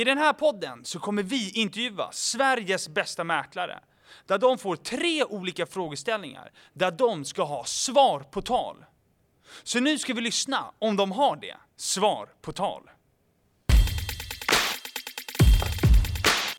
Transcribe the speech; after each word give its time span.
I 0.00 0.04
den 0.04 0.18
här 0.18 0.32
podden 0.32 0.84
så 0.84 0.98
kommer 0.98 1.22
vi 1.22 1.50
intervjua 1.50 2.12
Sveriges 2.12 2.88
bästa 2.88 3.24
mäklare. 3.24 3.78
Där 4.26 4.38
de 4.38 4.58
får 4.58 4.76
tre 4.76 5.24
olika 5.24 5.66
frågeställningar 5.66 6.50
där 6.72 6.90
de 6.90 7.24
ska 7.24 7.42
ha 7.42 7.64
svar 7.64 8.20
på 8.20 8.42
tal. 8.42 8.84
Så 9.62 9.80
nu 9.80 9.98
ska 9.98 10.14
vi 10.14 10.20
lyssna 10.20 10.64
om 10.78 10.96
de 10.96 11.12
har 11.12 11.36
det. 11.36 11.56
Svar 11.76 12.28
på 12.42 12.52
tal. 12.52 12.82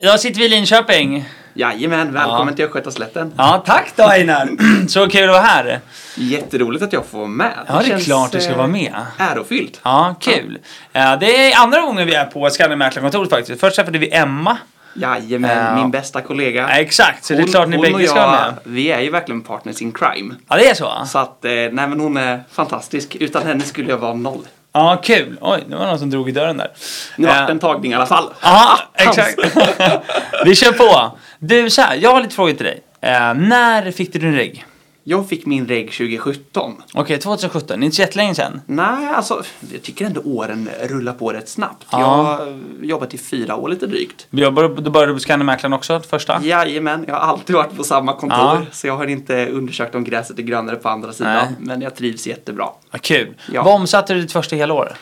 Idag 0.00 0.20
sitter 0.20 0.38
vi 0.38 0.46
i 0.46 0.48
Linköping. 0.48 1.24
Jajamän, 1.54 2.12
välkommen 2.12 2.54
till 2.54 2.64
Östgötaslätten. 2.64 3.32
Ja, 3.36 3.62
tack 3.66 3.92
då 3.96 4.02
Einar. 4.02 4.48
Så 4.88 5.08
kul 5.08 5.24
att 5.24 5.30
vara 5.30 5.40
här. 5.42 5.80
Jätteroligt 6.16 6.82
att 6.84 6.92
jag 6.92 7.06
får 7.06 7.18
vara 7.18 7.28
med. 7.28 7.52
Ja, 7.68 7.72
det 7.74 7.84
är 7.84 7.88
känns, 7.88 8.04
klart 8.04 8.32
du 8.32 8.40
ska 8.40 8.50
eh, 8.50 8.56
vara 8.56 8.66
med. 8.66 8.94
Ärofyllt. 9.18 9.80
Ja, 9.82 10.14
kul. 10.20 10.58
Ja, 10.92 11.16
det 11.16 11.52
är 11.52 11.60
andra 11.62 11.80
gången 11.80 12.06
vi 12.06 12.14
är 12.14 12.24
på 12.24 12.50
Skandiamäklarkontoret 12.50 13.30
faktiskt. 13.30 13.60
Först 13.60 13.76
träffade 13.76 13.98
vi 13.98 14.14
Emma. 14.14 14.56
Jajamän, 14.94 15.56
Ja. 15.66 15.74
min 15.76 15.90
bästa 15.90 16.20
kollega. 16.20 16.60
Ja, 16.62 16.68
exakt, 16.68 17.24
så 17.24 17.32
det 17.32 17.38
är 17.38 17.42
Hon- 17.42 17.50
klart 17.50 17.68
ni 17.68 17.76
hon 17.76 17.82
bägge 17.82 18.06
ska 18.08 18.30
med. 18.30 18.54
Vi 18.64 18.92
är 18.92 19.00
ju 19.00 19.10
verkligen 19.10 19.40
partners 19.40 19.82
in 19.82 19.92
crime. 19.92 20.34
Ja, 20.48 20.56
det 20.56 20.70
är 20.70 20.74
så? 20.74 20.92
Så 21.06 21.18
att, 21.18 21.44
eh, 21.44 21.50
nej 21.50 21.70
men 21.70 22.00
hon 22.00 22.16
är 22.16 22.42
fantastisk. 22.52 23.14
Utan 23.20 23.46
henne 23.46 23.60
skulle 23.64 23.90
jag 23.90 23.98
vara 23.98 24.14
noll. 24.14 24.46
Ja, 24.74 25.00
kul. 25.04 25.36
Oj, 25.40 25.64
det 25.68 25.76
var 25.76 25.86
någon 25.86 25.98
som 25.98 26.10
drog 26.10 26.28
i 26.28 26.32
dörren 26.32 26.56
där. 26.56 26.68
Nu 27.16 27.28
Eh, 27.28 27.34
vart 27.38 27.46
det 27.46 27.52
en 27.52 27.58
tagning 27.58 27.92
i 27.92 27.94
alla 27.94 28.06
fall. 28.06 28.24
Ja, 28.42 28.78
exakt. 28.94 29.38
vi 30.44 30.54
kör 30.54 30.72
på. 30.72 31.18
Du, 31.44 31.70
så 31.70 31.82
här, 31.82 31.96
jag 31.96 32.10
har 32.10 32.20
lite 32.20 32.34
frågor 32.34 32.52
till 32.52 32.66
dig. 32.66 32.82
Eh, 33.00 33.34
när 33.34 33.90
fick 33.90 34.12
du 34.12 34.18
din 34.18 34.34
reg? 34.34 34.64
Jag 35.04 35.28
fick 35.28 35.46
min 35.46 35.66
reg 35.66 35.92
2017. 35.92 36.82
Okej, 36.94 37.18
2017. 37.18 37.80
Det 37.80 37.82
är 37.82 37.84
inte 37.84 37.96
så 37.96 38.02
jättelänge 38.02 38.34
sedan. 38.34 38.60
Nej, 38.66 39.08
alltså 39.14 39.42
jag 39.72 39.82
tycker 39.82 40.06
ändå 40.06 40.20
åren 40.20 40.68
rullar 40.82 41.12
på 41.12 41.32
rätt 41.32 41.48
snabbt. 41.48 41.86
Ja. 41.90 42.00
Jag 42.00 42.06
har 42.06 42.58
jobbat 42.82 43.14
i 43.14 43.18
fyra 43.18 43.56
år 43.56 43.68
lite 43.68 43.86
drygt. 43.86 44.26
Du 44.30 44.50
började, 44.50 44.82
du 44.82 44.90
började 44.90 45.12
på 45.12 45.18
Skandiamäklaren 45.18 45.72
också, 45.72 46.00
första? 46.00 46.40
Jajamän, 46.42 47.04
jag 47.08 47.14
har 47.14 47.20
alltid 47.20 47.56
varit 47.56 47.76
på 47.76 47.84
samma 47.84 48.12
kontor. 48.12 48.38
Ja. 48.38 48.62
Så 48.72 48.86
jag 48.86 48.96
har 48.96 49.06
inte 49.06 49.46
undersökt 49.46 49.94
om 49.94 50.04
gräset 50.04 50.38
är 50.38 50.42
grönare 50.42 50.76
på 50.76 50.88
andra 50.88 51.12
sidan. 51.12 51.34
Nej. 51.34 51.46
Men 51.58 51.80
jag 51.80 51.96
trivs 51.96 52.26
jättebra. 52.26 52.68
Ja, 52.90 52.98
kul. 52.98 53.34
Ja. 53.52 53.62
Vad 53.62 53.74
omsatte 53.74 54.14
du 54.14 54.20
ditt 54.20 54.32
första 54.32 54.56
helår? 54.56 54.92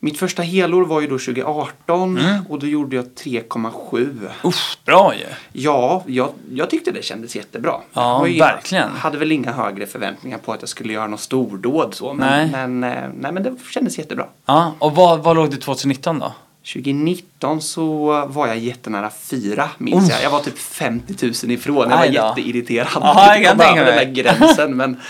Mitt 0.00 0.18
första 0.18 0.42
helår 0.42 0.84
var 0.84 1.00
ju 1.00 1.06
då 1.06 1.18
2018 1.18 2.18
Mm. 2.18 2.46
och 2.48 2.58
då 2.58 2.66
gjorde 2.66 2.96
jag 2.96 3.04
3,7. 3.04 4.28
Uff, 4.42 4.76
bra 4.84 5.14
ju. 5.14 5.24
Ja, 5.52 6.02
jag, 6.06 6.30
jag 6.52 6.70
tyckte 6.70 6.90
det 6.90 7.04
kändes 7.04 7.36
jättebra. 7.36 7.74
Ja, 7.92 8.26
Jag 8.26 8.38
verkligen. 8.46 8.90
hade 8.90 9.18
väl 9.18 9.32
inga 9.32 9.52
högre 9.52 9.86
förväntningar 9.86 10.38
på 10.38 10.52
att 10.52 10.62
jag 10.62 10.68
skulle 10.68 10.92
göra 10.92 11.06
något 11.06 11.20
stordåd 11.20 11.94
så. 11.94 12.12
Men, 12.14 12.50
Nej. 12.50 12.66
men, 12.68 12.84
eh, 12.84 13.08
nej, 13.14 13.32
men 13.32 13.42
det 13.42 13.54
kändes 13.70 13.98
jättebra. 13.98 14.26
Ja, 14.46 14.72
och 14.78 14.94
vad, 14.94 15.22
vad 15.22 15.36
låg 15.36 15.50
du 15.50 15.56
2019 15.56 16.18
då? 16.18 16.32
2019 16.72 17.60
så 17.60 18.06
var 18.26 18.46
jag 18.46 18.58
jättenära 18.58 19.10
fyra 19.10 19.68
minns 19.78 20.04
Uff. 20.08 20.10
jag. 20.14 20.22
Jag 20.22 20.30
var 20.30 20.40
typ 20.40 20.58
50 20.58 21.26
000 21.46 21.50
ifrån. 21.52 21.90
Jag 21.90 21.98
var 21.98 22.04
jätteirriterad. 22.04 22.88
Ja, 22.94 23.36
jag 23.36 23.44
kan 23.44 23.58
tänka 23.58 23.74
mig. 23.74 23.84
den 23.84 23.96
där 23.96 24.22
gränsen. 24.22 24.76
Men, 24.76 25.00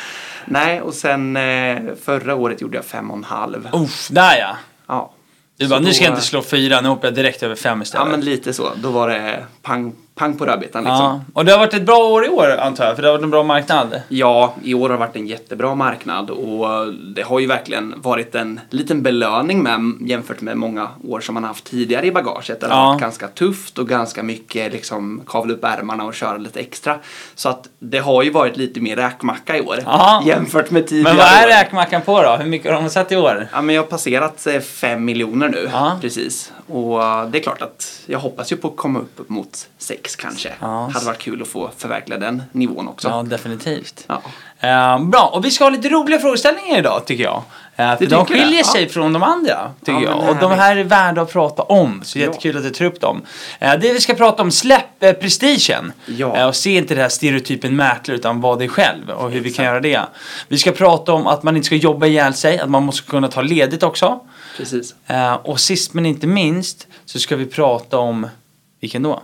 nej, 0.44 0.80
och 0.80 0.94
sen 0.94 1.36
eh, 1.36 1.78
förra 2.04 2.34
året 2.34 2.60
gjorde 2.60 2.76
jag 2.76 2.84
fem 2.84 3.10
och 3.10 3.16
en 3.16 3.24
halv. 3.24 3.68
Uff, 3.72 4.08
där 4.10 4.36
ja. 4.38 4.56
Ja. 4.88 5.12
Du 5.56 5.68
bara, 5.68 5.80
nu 5.80 5.94
ska 5.94 6.04
jag 6.04 6.12
inte 6.12 6.24
slå 6.26 6.42
fyra, 6.42 6.80
nu 6.80 6.88
hoppar 6.88 7.06
jag 7.08 7.14
direkt 7.14 7.42
över 7.42 7.54
fem 7.54 7.78
Ja, 7.78 7.82
istället. 7.82 8.08
men 8.10 8.20
lite 8.20 8.52
så. 8.52 8.70
Då 8.76 8.90
var 8.90 9.08
det 9.08 9.46
pang, 9.62 9.92
pang 10.18 10.36
på 10.38 10.46
rödbetan 10.46 10.84
liksom. 10.84 10.96
Ja, 11.04 11.20
och 11.32 11.44
det 11.44 11.52
har 11.52 11.58
varit 11.58 11.74
ett 11.74 11.86
bra 11.86 11.96
år 11.98 12.26
i 12.26 12.28
år 12.28 12.56
antar 12.60 12.84
jag, 12.86 12.94
för 12.96 13.02
det 13.02 13.08
har 13.08 13.12
varit 13.12 13.24
en 13.24 13.30
bra 13.30 13.42
marknad. 13.42 14.00
Ja, 14.08 14.54
i 14.64 14.74
år 14.74 14.80
har 14.88 14.88
det 14.88 14.96
varit 15.00 15.16
en 15.16 15.26
jättebra 15.26 15.74
marknad 15.74 16.30
och 16.30 16.92
det 17.16 17.22
har 17.22 17.40
ju 17.40 17.46
verkligen 17.46 17.94
varit 17.96 18.34
en 18.34 18.60
liten 18.70 19.02
belöning 19.02 19.62
med 19.62 19.80
jämfört 20.08 20.40
med 20.40 20.56
många 20.56 20.88
år 21.08 21.20
som 21.20 21.34
man 21.34 21.44
haft 21.44 21.64
tidigare 21.64 22.06
i 22.06 22.12
bagaget. 22.12 22.60
Det 22.60 22.66
har 22.66 22.76
Ja. 22.76 22.86
varit 22.88 23.00
ganska 23.00 23.28
tufft 23.28 23.78
och 23.78 23.88
ganska 23.88 24.22
mycket 24.22 24.72
liksom 24.72 25.22
kavla 25.26 25.54
upp 25.54 25.64
ärmarna 25.64 26.04
och 26.04 26.14
köra 26.14 26.36
lite 26.36 26.60
extra. 26.60 26.98
Så 27.34 27.48
att 27.48 27.68
det 27.78 27.98
har 27.98 28.22
ju 28.22 28.30
varit 28.30 28.56
lite 28.56 28.80
mer 28.80 28.96
räkmacka 28.96 29.56
i 29.56 29.60
år 29.60 29.76
Ja. 29.84 30.22
jämfört 30.26 30.70
med 30.70 30.86
tidigare 30.86 31.14
Men 31.14 31.16
vad 31.16 31.26
är 31.52 31.58
räkmackan 31.64 32.02
på 32.02 32.22
då? 32.22 32.36
Hur 32.36 32.46
mycket 32.50 32.72
har 32.74 32.80
de 32.82 32.90
satt 32.90 33.12
i 33.12 33.16
år? 33.16 33.48
Ja, 33.52 33.62
men 33.62 33.74
jag 33.74 33.82
har 33.82 33.86
passerat 33.88 34.46
eh, 34.46 34.60
fem 34.60 35.04
miljoner 35.04 35.48
nu, 35.48 35.68
Ja. 35.72 35.98
precis. 36.00 36.52
Och 36.68 37.02
eh, 37.04 37.28
det 37.28 37.38
är 37.38 37.42
klart 37.42 37.62
att 37.62 38.00
jag 38.06 38.18
hoppas 38.18 38.52
ju 38.52 38.56
på 38.56 38.68
att 38.68 38.76
komma 38.76 38.98
upp 38.98 39.28
mot 39.28 39.68
kanske. 40.16 40.52
Ja. 40.60 40.90
Hade 40.94 41.06
varit 41.06 41.18
kul 41.18 41.42
att 41.42 41.48
få 41.48 41.70
förverkliga 41.76 42.18
den 42.18 42.42
nivån 42.52 42.88
också. 42.88 43.08
Ja, 43.08 43.22
definitivt. 43.22 44.04
Ja. 44.06 44.22
Eh, 44.60 45.04
bra, 45.04 45.30
och 45.34 45.44
vi 45.44 45.50
ska 45.50 45.64
ha 45.64 45.70
lite 45.70 45.88
roliga 45.88 46.18
frågeställningar 46.20 46.78
idag 46.78 47.06
tycker 47.06 47.24
jag. 47.24 47.42
Eh, 47.76 47.90
för 47.98 47.98
Det 47.98 48.06
de 48.06 48.26
skiljer 48.26 48.58
ja. 48.58 48.72
sig 48.72 48.88
från 48.88 49.12
de 49.12 49.22
andra, 49.22 49.70
tycker 49.84 49.92
Ja, 50.00 50.22
jag. 50.24 50.28
Och 50.30 50.36
de 50.36 50.52
här 50.52 50.76
är 50.76 50.84
värda 50.84 51.22
att 51.22 51.32
prata 51.32 51.62
om, 51.62 52.00
så 52.04 52.18
Ja. 52.18 52.24
jättekul 52.26 52.56
att 52.56 52.62
du 52.62 52.70
tar 52.70 52.84
upp 52.84 53.00
dem. 53.00 53.22
Eh, 53.58 53.72
det 53.80 53.92
vi 53.92 54.00
ska 54.00 54.14
prata 54.14 54.42
om, 54.42 54.50
släpp 54.50 55.02
eh, 55.02 55.12
prestigen. 55.12 55.92
Ja. 56.06 56.46
Och 56.48 56.56
se 56.56 56.76
inte 56.76 56.94
det 56.94 57.02
här 57.02 57.08
stereotypen 57.08 57.76
mäklare, 57.76 58.16
utan 58.16 58.40
var 58.40 58.56
dig 58.56 58.68
själv 58.68 59.10
och 59.10 59.30
hur 59.30 59.40
vi 59.40 59.50
kan 59.52 59.64
göra 59.64 59.80
det. 59.80 60.00
Vi 60.48 60.58
ska 60.58 60.72
prata 60.72 61.12
om 61.12 61.26
att 61.26 61.42
man 61.42 61.56
inte 61.56 61.66
ska 61.66 61.74
jobba 61.76 62.06
ihjäl 62.06 62.34
sig, 62.34 62.58
att 62.58 62.70
man 62.70 62.82
måste 62.82 63.10
kunna 63.10 63.28
ta 63.28 63.42
ledigt 63.42 63.82
också. 63.82 64.20
Precis. 64.56 64.94
Eh, 65.06 65.34
och 65.34 65.60
sist 65.60 65.94
men 65.94 66.06
inte 66.06 66.26
minst 66.26 66.86
så 67.04 67.18
ska 67.18 67.36
vi 67.36 67.46
prata 67.46 67.98
om, 67.98 68.26
vilken 68.80 69.02
då? 69.02 69.22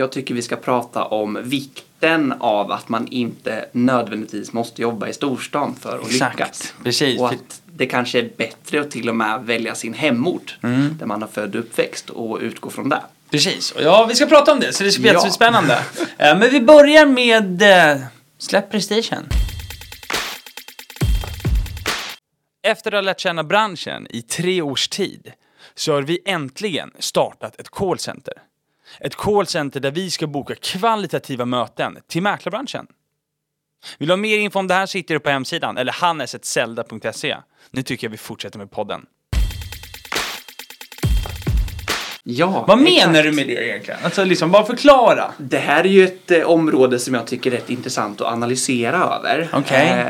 Jag 0.00 0.12
tycker 0.12 0.34
vi 0.34 0.42
ska 0.42 0.56
prata 0.56 1.04
om 1.04 1.38
vikten 1.42 2.34
av 2.40 2.72
att 2.72 2.88
man 2.88 3.06
inte 3.08 3.64
nödvändigtvis 3.72 4.52
måste 4.52 4.82
jobba 4.82 5.08
i 5.08 5.12
storstan 5.12 5.76
för 5.80 5.98
att 5.98 6.06
Exakt, 6.10 6.38
lyckas. 6.38 6.74
precis. 6.84 7.20
Och 7.20 7.28
att 7.32 7.62
det 7.66 7.86
kanske 7.86 8.18
är 8.18 8.30
bättre 8.36 8.80
att 8.80 8.90
till 8.90 9.08
och 9.08 9.16
med 9.16 9.42
välja 9.44 9.74
sin 9.74 9.94
hemort 9.94 10.58
Mm. 10.62 10.96
där 10.98 11.06
man 11.06 11.22
har 11.22 11.28
född 11.28 11.54
och 11.54 11.60
uppväxt 11.60 12.10
och 12.10 12.38
utgå 12.40 12.70
från 12.70 12.88
det. 12.88 13.02
Precis, 13.30 13.70
och 13.72 13.82
ja, 13.82 14.06
vi 14.08 14.14
ska 14.14 14.26
prata 14.26 14.52
om 14.52 14.60
det 14.60 14.72
så 14.72 14.84
det 14.84 14.92
ska 14.92 15.00
bli 15.02 15.10
Ja. 15.10 15.14
jättespännande. 15.14 15.78
Eh, 16.18 16.38
Men 16.38 16.50
vi 16.50 16.60
börjar 16.60 17.06
med 17.06 17.62
eh, 17.92 18.00
Släpp 18.38 18.70
prestigen. 18.70 19.24
Efter 22.62 22.92
att 22.92 22.96
ha 22.96 23.00
lärt 23.00 23.20
känna 23.20 23.44
branschen 23.44 24.06
i 24.10 24.22
tre 24.22 24.62
års 24.62 24.88
tid 24.88 25.32
så 25.74 25.92
har 25.92 26.02
vi 26.02 26.18
äntligen 26.26 26.90
startat 26.98 27.60
ett 27.60 27.68
callcenter. 27.70 28.34
Ett 29.00 29.16
callcenter 29.16 29.80
där 29.80 29.90
vi 29.90 30.10
ska 30.10 30.26
boka 30.26 30.54
kvalitativa 30.54 31.44
möten 31.44 31.98
till 32.08 32.22
mäklarbranschen. 32.22 32.86
Vill 33.98 34.08
du 34.08 34.12
ha 34.12 34.16
mer 34.16 34.38
info 34.38 34.58
om 34.58 34.66
det 34.66 34.74
här 34.74 34.86
så 34.86 34.98
hittar 34.98 35.14
du 35.14 35.20
på 35.20 35.30
hemsidan 35.30 35.76
eller 35.78 35.92
hannesetzelda.se. 35.92 37.36
Nu 37.70 37.82
tycker 37.82 38.06
jag 38.06 38.10
vi 38.10 38.16
fortsätter 38.16 38.58
med 38.58 38.70
podden. 38.70 39.06
Ja, 42.22 42.64
Vad 42.68 42.82
exakt. 42.88 43.06
menar 43.06 43.22
du 43.22 43.32
med 43.32 43.46
det 43.46 43.66
egentligen? 43.68 44.00
Alltså 44.04 44.24
liksom, 44.24 44.50
bara 44.50 44.64
förklara. 44.66 45.32
Det 45.38 45.58
här 45.58 45.84
är 45.84 45.88
ju 45.88 46.04
ett 46.04 46.30
eh, 46.30 46.42
område 46.42 46.98
som 46.98 47.14
jag 47.14 47.26
tycker 47.26 47.50
är 47.52 47.56
rätt 47.56 47.70
intressant 47.70 48.20
att 48.20 48.26
analysera 48.32 48.96
över. 48.96 49.48
Okej. 49.52 49.88
Eh, 49.88 50.06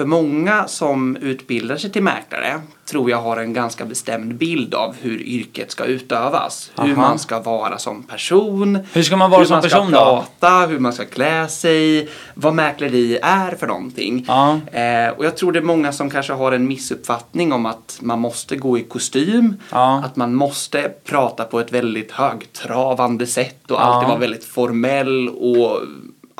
för 0.00 0.06
många 0.06 0.68
som 0.68 1.16
utbildar 1.16 1.76
sig 1.76 1.92
till 1.92 2.02
mäklare 2.02 2.60
tror 2.84 3.10
jag 3.10 3.22
har 3.22 3.36
en 3.36 3.52
ganska 3.52 3.84
bestämd 3.84 4.34
bild 4.34 4.74
av 4.74 4.94
hur 5.00 5.22
yrket 5.22 5.70
ska 5.70 5.84
utövas. 5.84 6.70
Hur 6.78 6.92
Aha. 6.92 7.02
man 7.02 7.18
ska 7.18 7.40
vara 7.40 7.78
som 7.78 8.02
person. 8.02 8.78
Hur 8.92 9.02
ska 9.02 9.16
man 9.16 9.30
vara 9.30 9.38
hur 9.40 9.46
som 9.46 9.54
man 9.54 9.62
person 9.62 9.88
ska 9.88 10.04
då? 10.04 10.24
prata, 10.38 10.66
hur 10.66 10.78
man 10.78 10.92
ska 10.92 11.04
klä 11.04 11.48
sig, 11.48 12.08
vad 12.34 12.54
mäkleri 12.54 13.18
är 13.22 13.56
för 13.56 13.66
någonting. 13.66 14.24
Ja. 14.28 14.60
Eh, 14.72 15.08
och 15.16 15.24
jag 15.24 15.36
tror 15.36 15.52
det 15.52 15.58
är 15.58 15.62
många 15.62 15.92
som 15.92 16.10
kanske 16.10 16.32
har 16.32 16.52
en 16.52 16.68
missuppfattning 16.68 17.52
om 17.52 17.66
att 17.66 17.98
man 18.02 18.20
måste 18.20 18.56
gå 18.56 18.78
i 18.78 18.82
kostym, 18.82 19.54
Ja. 19.70 20.02
att 20.04 20.16
man 20.16 20.34
måste 20.34 20.92
prata 21.04 21.44
på 21.44 21.60
ett 21.60 21.72
väldigt 21.72 22.12
högtravande 22.12 23.26
sätt 23.26 23.70
och 23.70 23.76
Ja. 23.76 23.80
alltid 23.80 24.08
vara 24.08 24.18
väldigt 24.18 24.44
formell 24.44 25.28
och 25.28 25.78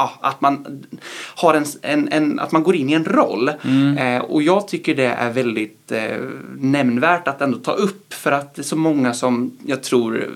ja, 0.00 0.12
att 0.21 0.41
man 0.41 0.84
har 1.37 1.55
en, 1.55 1.65
en, 1.83 2.09
en, 2.12 2.41
att 2.41 2.53
man 2.53 2.62
går 2.62 2.75
in 2.77 2.91
i 2.91 2.93
en 2.93 3.05
roll. 3.05 3.50
Mm. 3.65 3.99
Eh, 3.99 4.22
och 4.22 4.43
jag 4.43 4.69
tycker 4.69 4.94
det 4.94 5.05
är 5.06 5.31
väldigt 5.31 5.93
eh, 5.93 6.16
nämnvärt 6.59 7.28
att 7.28 7.41
ändå 7.41 7.59
ta 7.59 7.72
upp 7.72 8.15
för 8.15 8.33
att 8.33 8.55
det 8.55 8.62
är 8.62 8.65
så 8.65 8.77
många 8.77 9.15
som 9.15 9.56
jag 9.66 9.83
tror 9.83 10.28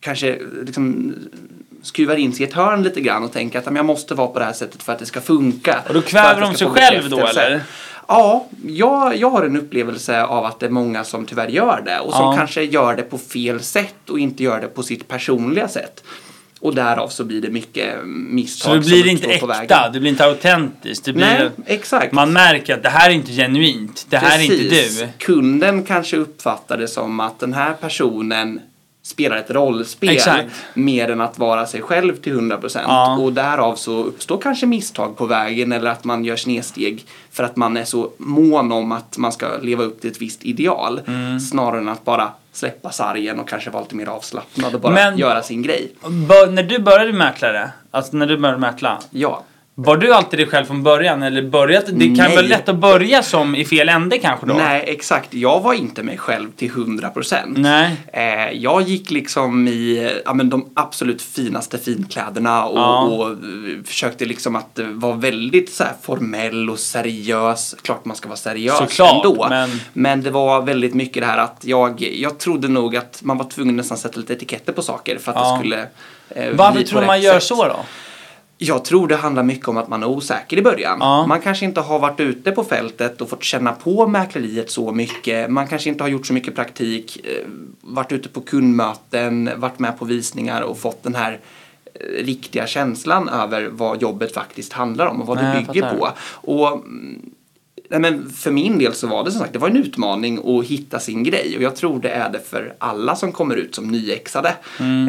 kanske 0.00 0.38
liksom 0.66 1.14
skruvar 1.82 2.16
in 2.16 2.32
sig 2.32 2.46
i 2.46 2.48
ett 2.48 2.54
hörn 2.54 2.82
lite 2.82 3.00
grann 3.00 3.24
och 3.24 3.32
tänker 3.32 3.58
att 3.58 3.64
"Ja, 3.64 3.70
men 3.70 3.76
jag 3.76 3.86
måste 3.86 4.14
vara 4.14 4.28
på 4.28 4.38
det 4.38 4.44
här 4.44 4.52
sättet 4.52 4.82
för 4.82 4.92
att 4.92 4.98
det 4.98 5.06
ska 5.06 5.20
funka. 5.20 5.78
Och 5.88 5.94
då 5.94 6.02
kväver 6.02 6.40
de 6.40 6.54
sig 6.54 6.66
själv 6.66 7.10
då, 7.10 7.16
bekräftelse." 7.16 7.40
eller? 7.46 7.60
Ja, 8.08 8.46
jag, 8.66 9.16
jag 9.16 9.30
har 9.30 9.42
en 9.44 9.56
upplevelse 9.56 10.24
av 10.24 10.44
att 10.44 10.60
det 10.60 10.66
är 10.66 10.70
många 10.70 11.04
som 11.04 11.26
tyvärr 11.26 11.48
gör 11.48 11.82
det 11.84 11.98
och 12.00 12.12
som 12.12 12.22
Ja. 12.24 12.34
kanske 12.36 12.62
gör 12.62 12.96
det 12.96 13.02
på 13.02 13.18
fel 13.18 13.60
sätt 13.60 14.10
och 14.10 14.18
inte 14.18 14.42
gör 14.42 14.60
det 14.60 14.66
på 14.68 14.82
sitt 14.82 15.08
personliga 15.08 15.68
sätt. 15.68 16.04
Och 16.64 16.74
därav 16.74 17.08
så 17.08 17.24
blir 17.24 17.40
det 17.40 17.50
mycket 17.50 17.94
misstag 18.06 18.70
Så 18.70 18.74
det 18.74 18.80
blir 18.80 19.00
som 19.00 19.08
inte 19.10 19.26
uppstår 19.26 19.46
på 19.46 19.52
äkta, 19.52 19.74
vägen. 19.78 19.92
det 19.92 20.00
blir 20.00 20.10
inte 20.10 20.24
autentiskt. 20.24 21.04
Det 21.04 21.12
blir, 21.12 21.24
Nej, 21.24 21.50
exakt. 21.66 22.12
Man 22.12 22.32
märker 22.32 22.74
att 22.74 22.82
det 22.82 22.88
här 22.88 23.10
är 23.10 23.14
inte 23.14 23.32
genuint. 23.32 24.06
Det 24.10 24.16
här 24.16 24.38
är 24.38 24.42
inte 24.42 24.56
Precis. 24.56 25.00
du. 25.00 25.08
Kunden 25.18 25.82
kanske 25.84 26.16
uppfattar 26.16 26.76
det 26.78 26.88
som 26.88 27.20
att 27.20 27.38
den 27.40 27.52
här 27.52 27.72
personen 27.72 28.60
spelar 29.06 29.36
ett 29.36 29.50
rollspel 29.50 30.08
Exakt. 30.10 30.50
mer 30.74 31.10
än 31.10 31.20
att 31.20 31.38
vara 31.38 31.66
sig 31.66 31.82
själv 31.82 32.16
till 32.16 32.32
100%. 32.40 32.80
Ja. 32.86 33.16
Och 33.18 33.32
därav 33.32 33.74
så 33.74 34.04
uppstår 34.04 34.38
kanske 34.38 34.66
misstag 34.66 35.16
på 35.16 35.26
vägen 35.26 35.72
eller 35.72 35.90
att 35.90 36.04
man 36.04 36.24
gör 36.24 36.36
snedsteg 36.36 37.06
för 37.30 37.44
att 37.44 37.56
man 37.56 37.76
är 37.76 37.84
så 37.84 38.10
mån 38.18 38.72
om 38.72 38.92
att 38.92 39.18
man 39.18 39.32
ska 39.32 39.46
leva 39.62 39.82
upp 39.84 40.00
till 40.00 40.10
ett 40.10 40.22
visst 40.22 40.44
ideal. 40.44 41.00
Mm. 41.06 41.40
Snarare 41.40 41.78
än 41.80 41.88
att 41.88 42.04
bara 42.04 42.32
släppa 42.52 42.90
sargen 42.90 43.40
och 43.40 43.48
kanske 43.48 43.70
vara 43.70 43.82
lite 43.82 43.94
mer 43.96 44.06
avslappnad 44.06 44.74
och 44.74 44.80
bara 44.80 44.92
Men- 44.94 45.18
göra 45.18 45.42
sin 45.42 45.62
grej. 45.62 45.92
När 46.50 46.62
du 46.62 46.78
började 46.78 47.12
mäklare, 47.12 47.70
alltså 47.90 48.16
när 48.16 48.26
du 48.26 48.36
började 48.36 48.60
mäkla, 48.60 48.98
Ja. 49.10 49.42
Var 49.76 49.96
du 49.96 50.14
alltid 50.14 50.38
dig 50.38 50.46
själv 50.46 50.64
från 50.64 50.82
början? 50.82 51.22
Eller 51.22 51.42
börjat, 51.42 51.84
det 51.86 52.04
kan 52.04 52.12
Nej. 52.14 52.36
vara 52.36 52.46
lätt 52.46 52.68
att 52.68 52.76
börja 52.76 53.22
som 53.22 53.54
i 53.54 53.64
fel 53.64 53.88
ände 53.88 54.18
kanske 54.18 54.46
då? 54.46 54.54
Nej, 54.54 54.84
exakt. 54.86 55.34
Jag 55.34 55.60
var 55.60 55.74
inte 55.74 56.02
mig 56.02 56.18
själv 56.18 56.50
till 56.56 56.70
100%. 56.70 57.36
Nej. 57.56 57.96
Eh, 58.12 58.50
jag 58.52 58.82
gick 58.82 59.10
liksom 59.10 59.68
i 59.68 60.10
ja, 60.24 60.34
men 60.34 60.50
de 60.50 60.70
absolut 60.74 61.22
finaste 61.22 61.78
finkläderna 61.78 62.64
och, 62.64 62.78
Ja. 62.78 63.00
och 63.02 63.30
eh, 63.30 63.36
försökte 63.84 64.24
liksom 64.24 64.56
att 64.56 64.78
eh, 64.78 64.86
vara 64.86 65.16
väldigt 65.16 65.72
så 65.72 65.84
formell 66.02 66.70
och 66.70 66.78
seriös. 66.78 67.76
Klart 67.82 68.04
man 68.04 68.16
ska 68.16 68.28
vara 68.28 68.36
seriös 68.36 68.78
Såklart, 68.78 69.24
ändå. 69.24 69.46
men- 69.50 69.80
Men 69.92 70.22
det 70.22 70.30
var 70.30 70.62
väldigt 70.62 70.94
mycket 70.94 71.22
det 71.22 71.26
här 71.26 71.38
att 71.38 71.60
jag, 71.64 72.00
jag 72.02 72.38
trodde 72.38 72.68
nog 72.68 72.96
att 72.96 73.20
man 73.22 73.38
var 73.38 73.44
tvungen 73.44 73.76
nästan 73.76 73.98
sätta 73.98 74.20
lite 74.20 74.32
etiketter 74.32 74.72
på 74.72 74.82
saker 74.82 75.18
för 75.18 75.32
att 75.32 75.38
Ja. 75.38 75.50
det 75.52 75.58
skulle 75.58 75.80
eh, 76.28 76.56
Varför 76.56 76.82
tror 76.82 77.06
man 77.06 77.20
gör 77.22 77.32
sätt. 77.34 77.42
så 77.42 77.64
då? 77.68 77.76
Jag 78.66 78.84
tror 78.84 79.08
det 79.08 79.16
handlar 79.16 79.42
mycket 79.42 79.68
om 79.68 79.76
att 79.76 79.88
man 79.88 80.02
är 80.02 80.06
osäker 80.06 80.56
i 80.56 80.62
början. 80.62 80.98
Ja. 81.00 81.26
Man 81.26 81.40
kanske 81.40 81.64
inte 81.64 81.80
har 81.80 81.98
varit 81.98 82.20
ute 82.20 82.52
på 82.52 82.64
fältet 82.64 83.20
och 83.20 83.28
fått 83.28 83.42
känna 83.42 83.72
på 83.72 84.06
mäkleriet 84.06 84.70
så 84.70 84.92
mycket. 84.92 85.50
Man 85.50 85.66
kanske 85.66 85.88
inte 85.88 86.04
har 86.04 86.08
gjort 86.08 86.26
så 86.26 86.32
mycket 86.32 86.54
praktik, 86.54 87.26
eh, 87.26 87.48
varit 87.80 88.12
ute 88.12 88.28
på 88.28 88.40
kundmöten, 88.40 89.50
varit 89.56 89.78
med 89.78 89.98
på 89.98 90.04
visningar 90.04 90.62
och 90.62 90.78
fått 90.78 91.02
den 91.02 91.14
här 91.14 91.40
eh, 91.94 92.24
riktiga 92.24 92.66
känslan 92.66 93.28
över 93.28 93.68
vad 93.72 94.02
jobbet 94.02 94.34
faktiskt 94.34 94.72
handlar 94.72 95.06
om 95.06 95.20
och 95.20 95.26
vad 95.26 95.36
Nej, 95.36 95.66
det 95.66 95.72
bygger 95.72 95.94
på. 95.94 96.08
Och 96.52 96.72
mm, 96.72 97.30
Nej, 97.94 98.00
men 98.00 98.30
för 98.30 98.50
min 98.50 98.78
del 98.78 98.94
så 98.94 99.06
var 99.06 99.24
det 99.24 99.30
som 99.30 99.40
sagt 99.40 99.52
det 99.52 99.58
var 99.58 99.68
en 99.68 99.76
utmaning 99.76 100.58
att 100.58 100.66
hitta 100.66 101.00
sin 101.00 101.24
grej 101.24 101.56
och 101.56 101.62
jag 101.62 101.76
tror 101.76 102.00
det 102.00 102.10
är 102.10 102.30
det 102.30 102.40
för 102.40 102.74
alla 102.78 103.16
som 103.16 103.32
kommer 103.32 103.56
ut 103.56 103.74
som 103.74 103.88
nyexade. 103.88 104.54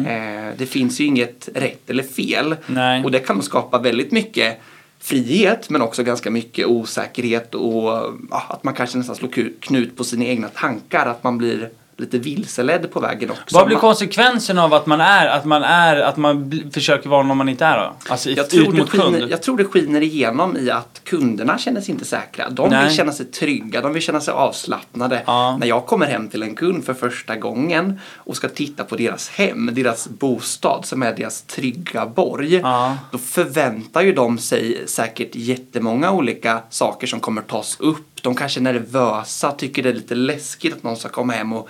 Eh, 0.06 0.56
det 0.58 0.66
finns 0.66 1.00
ju 1.00 1.04
inget 1.04 1.48
rätt 1.54 1.90
eller 1.90 2.02
fel 2.02 2.56
Nej. 2.66 3.04
och 3.04 3.10
det 3.10 3.18
kan 3.18 3.42
skapa 3.42 3.78
väldigt 3.78 4.12
mycket 4.12 4.60
frihet 4.98 5.70
men 5.70 5.82
också 5.82 6.02
ganska 6.02 6.30
mycket 6.30 6.66
osäkerhet 6.66 7.54
och 7.54 7.82
ja, 8.30 8.42
att 8.48 8.64
man 8.64 8.74
kanske 8.74 8.98
nästan 8.98 9.16
slår 9.16 9.60
knut 9.60 9.96
på 9.96 10.04
sina 10.04 10.24
egna 10.24 10.48
tankar, 10.48 11.06
att 11.06 11.24
man 11.24 11.38
blir 11.38 11.70
lite 11.98 12.18
vilseledd 12.18 12.90
på 12.90 13.00
vägen 13.00 13.30
också. 13.30 13.56
Vad 13.56 13.66
blir 13.66 13.76
konsekvensen 13.76 14.58
av 14.58 14.74
att 14.74 14.86
man 14.86 15.00
är, 15.00 15.26
att 15.26 15.44
man 15.44 15.62
är, 15.62 15.96
att 15.96 16.16
man 16.16 16.62
försöker 16.74 17.08
vara 17.08 17.22
någon 17.22 17.36
man 17.36 17.48
inte 17.48 17.64
är 17.64 17.78
då? 17.78 17.92
Alltså 18.08 18.30
Jag 18.30 18.50
tror, 18.50 18.72
det 18.72 18.78
mot 18.78 18.90
kund? 18.90 19.14
skiner, 19.14 19.28
jag 19.30 19.42
tror 19.42 19.56
det 19.56 19.64
skiner 19.64 20.00
igenom 20.00 20.56
i 20.56 20.70
att 20.70 21.00
kunderna 21.04 21.58
känner 21.58 21.80
sig 21.80 21.90
inte 21.90 22.04
säkra. 22.04 22.50
De 22.50 22.70
Nej. 22.70 22.84
vill 22.84 22.94
känna 22.96 23.12
sig 23.12 23.26
trygga, 23.26 23.80
de 23.80 23.92
vill 23.92 24.02
känna 24.02 24.20
sig 24.20 24.34
avslappnade. 24.34 25.22
Ja. 25.26 25.56
När 25.60 25.66
jag 25.66 25.86
kommer 25.86 26.06
hem 26.06 26.28
till 26.28 26.42
en 26.42 26.54
kund 26.54 26.84
för 26.84 26.94
första 26.94 27.36
gången 27.36 28.00
och 28.16 28.36
ska 28.36 28.48
titta 28.48 28.84
på 28.84 28.96
deras 28.96 29.28
hem, 29.28 29.70
deras 29.72 30.08
bostad 30.08 30.84
som 30.84 31.02
är 31.02 31.16
deras 31.16 31.42
trygga 31.42 32.06
borg. 32.06 32.54
Ja. 32.54 32.96
Då 33.12 33.18
förväntar 33.18 34.02
ju 34.02 34.12
de 34.12 34.38
sig 34.38 34.82
säkert 34.86 35.30
jättemånga 35.34 36.10
olika 36.10 36.62
saker 36.70 37.06
som 37.06 37.20
kommer 37.20 37.42
tas 37.42 37.76
upp. 37.80 38.15
De 38.26 38.34
kanske 38.34 38.60
är 38.60 38.62
nervösa, 38.62 39.52
tycker 39.52 39.82
det 39.82 39.88
är 39.88 39.94
lite 39.94 40.14
läskigt 40.14 40.74
att 40.74 40.82
någon 40.82 40.96
ska 40.96 41.08
komma 41.08 41.32
hem 41.32 41.52
och 41.52 41.68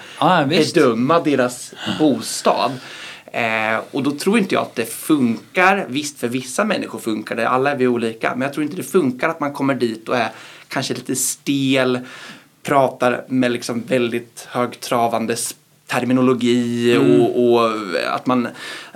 visst. 0.48 0.74
bedöma 0.74 1.20
deras 1.20 1.74
bostad. 1.98 2.72
Eh, 3.32 3.80
och 3.90 4.02
då 4.02 4.10
tror 4.10 4.38
inte 4.38 4.54
jag 4.54 4.62
att 4.62 4.74
det 4.74 4.86
funkar. 4.86 5.86
Visst, 5.88 6.18
för 6.18 6.28
vissa 6.28 6.64
människor 6.64 6.98
funkar 6.98 7.36
det. 7.36 7.48
Alla 7.48 7.70
är 7.70 7.76
vi 7.76 7.86
olika. 7.86 8.30
Men 8.30 8.42
jag 8.42 8.52
tror 8.52 8.64
inte 8.64 8.76
det 8.76 8.82
funkar 8.82 9.28
att 9.28 9.40
man 9.40 9.52
kommer 9.52 9.74
dit 9.74 10.08
och 10.08 10.16
är 10.16 10.30
kanske 10.68 10.94
lite 10.94 11.16
stel, 11.16 11.98
pratar 12.62 13.24
med 13.28 13.52
liksom 13.52 13.82
väldigt 13.88 14.46
högtravande 14.50 15.36
terminologi 15.86 16.96
Mm. 16.96 17.20
och, 17.20 17.52
och 17.52 17.70
att 18.08 18.26
man, 18.26 18.48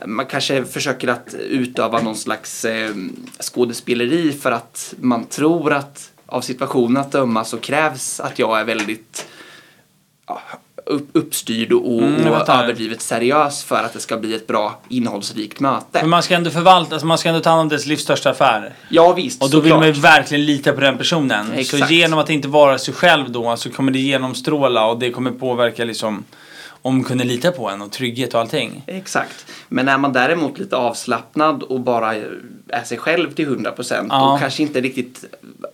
man 0.06 0.26
kanske 0.26 0.64
försöker 0.64 1.08
att 1.08 1.34
utöva 1.34 2.00
någon 2.00 2.16
slags 2.16 2.64
eh, 2.64 2.90
skådespeleri 3.40 4.32
för 4.32 4.52
att 4.52 4.94
man 5.00 5.24
tror 5.24 5.72
att 5.72 6.10
av 6.30 6.40
situationen 6.40 6.96
att 6.96 7.12
döma 7.12 7.44
så 7.44 7.58
krävs 7.58 8.20
att 8.20 8.38
jag 8.38 8.60
är 8.60 8.64
väldigt 8.64 9.26
ja, 10.26 10.40
upp, 10.86 11.08
uppstyrd 11.12 11.72
och, 11.72 12.02
Mm, 12.02 12.26
och 12.32 12.48
överdrivet 12.48 13.02
seriös 13.02 13.64
för 13.64 13.84
att 13.84 13.92
det 13.92 14.00
ska 14.00 14.16
bli 14.16 14.34
ett 14.34 14.46
bra 14.46 14.80
innehållsrikt 14.88 15.60
möte. 15.60 15.84
Men 15.92 16.10
man 16.10 16.22
ska 16.22 16.34
ändå 16.34 16.50
förvalta, 16.50 16.94
alltså 16.94 17.06
man 17.06 17.18
ska 17.18 17.28
ändå 17.28 17.40
ta 17.40 17.50
hand 17.50 17.60
om 17.60 17.68
dess 17.68 17.86
livs 17.86 18.02
största 18.02 18.30
affär. 18.30 18.72
Ja 18.88 19.12
visst, 19.12 19.42
Och 19.42 19.50
då 19.50 19.60
vill 19.60 19.70
såklart. 19.70 19.86
man 19.86 19.94
ju 19.94 20.00
verkligen 20.00 20.46
lita 20.46 20.72
på 20.72 20.80
den 20.80 20.98
personen. 20.98 21.46
Så 21.46 21.52
Exakt. 21.52 21.90
genom 21.90 22.18
att 22.18 22.30
inte 22.30 22.48
vara 22.48 22.78
sig 22.78 22.94
själv 22.94 23.30
då 23.32 23.56
så 23.56 23.70
kommer 23.70 23.92
det 23.92 23.98
genomstråla 23.98 24.86
och 24.86 24.98
det 24.98 25.10
kommer 25.10 25.30
påverka 25.30 25.84
liksom 25.84 26.24
om 26.82 27.04
kunden 27.04 27.28
litar 27.28 27.50
på 27.50 27.68
en 27.70 27.82
och 27.82 27.92
trygghet 27.92 28.34
och 28.34 28.40
allting. 28.40 28.82
Exakt. 28.86 29.46
Men 29.68 29.88
är 29.88 29.98
man 29.98 30.12
däremot 30.12 30.58
lite 30.58 30.76
avslappnad 30.76 31.62
och 31.62 31.80
bara 31.80 32.14
är 32.68 32.82
sig 32.84 32.98
själv 32.98 33.32
till 33.32 33.48
100% 33.48 34.06
Ja. 34.08 34.32
och 34.34 34.40
kanske 34.40 34.62
inte 34.62 34.80
riktigt 34.80 35.24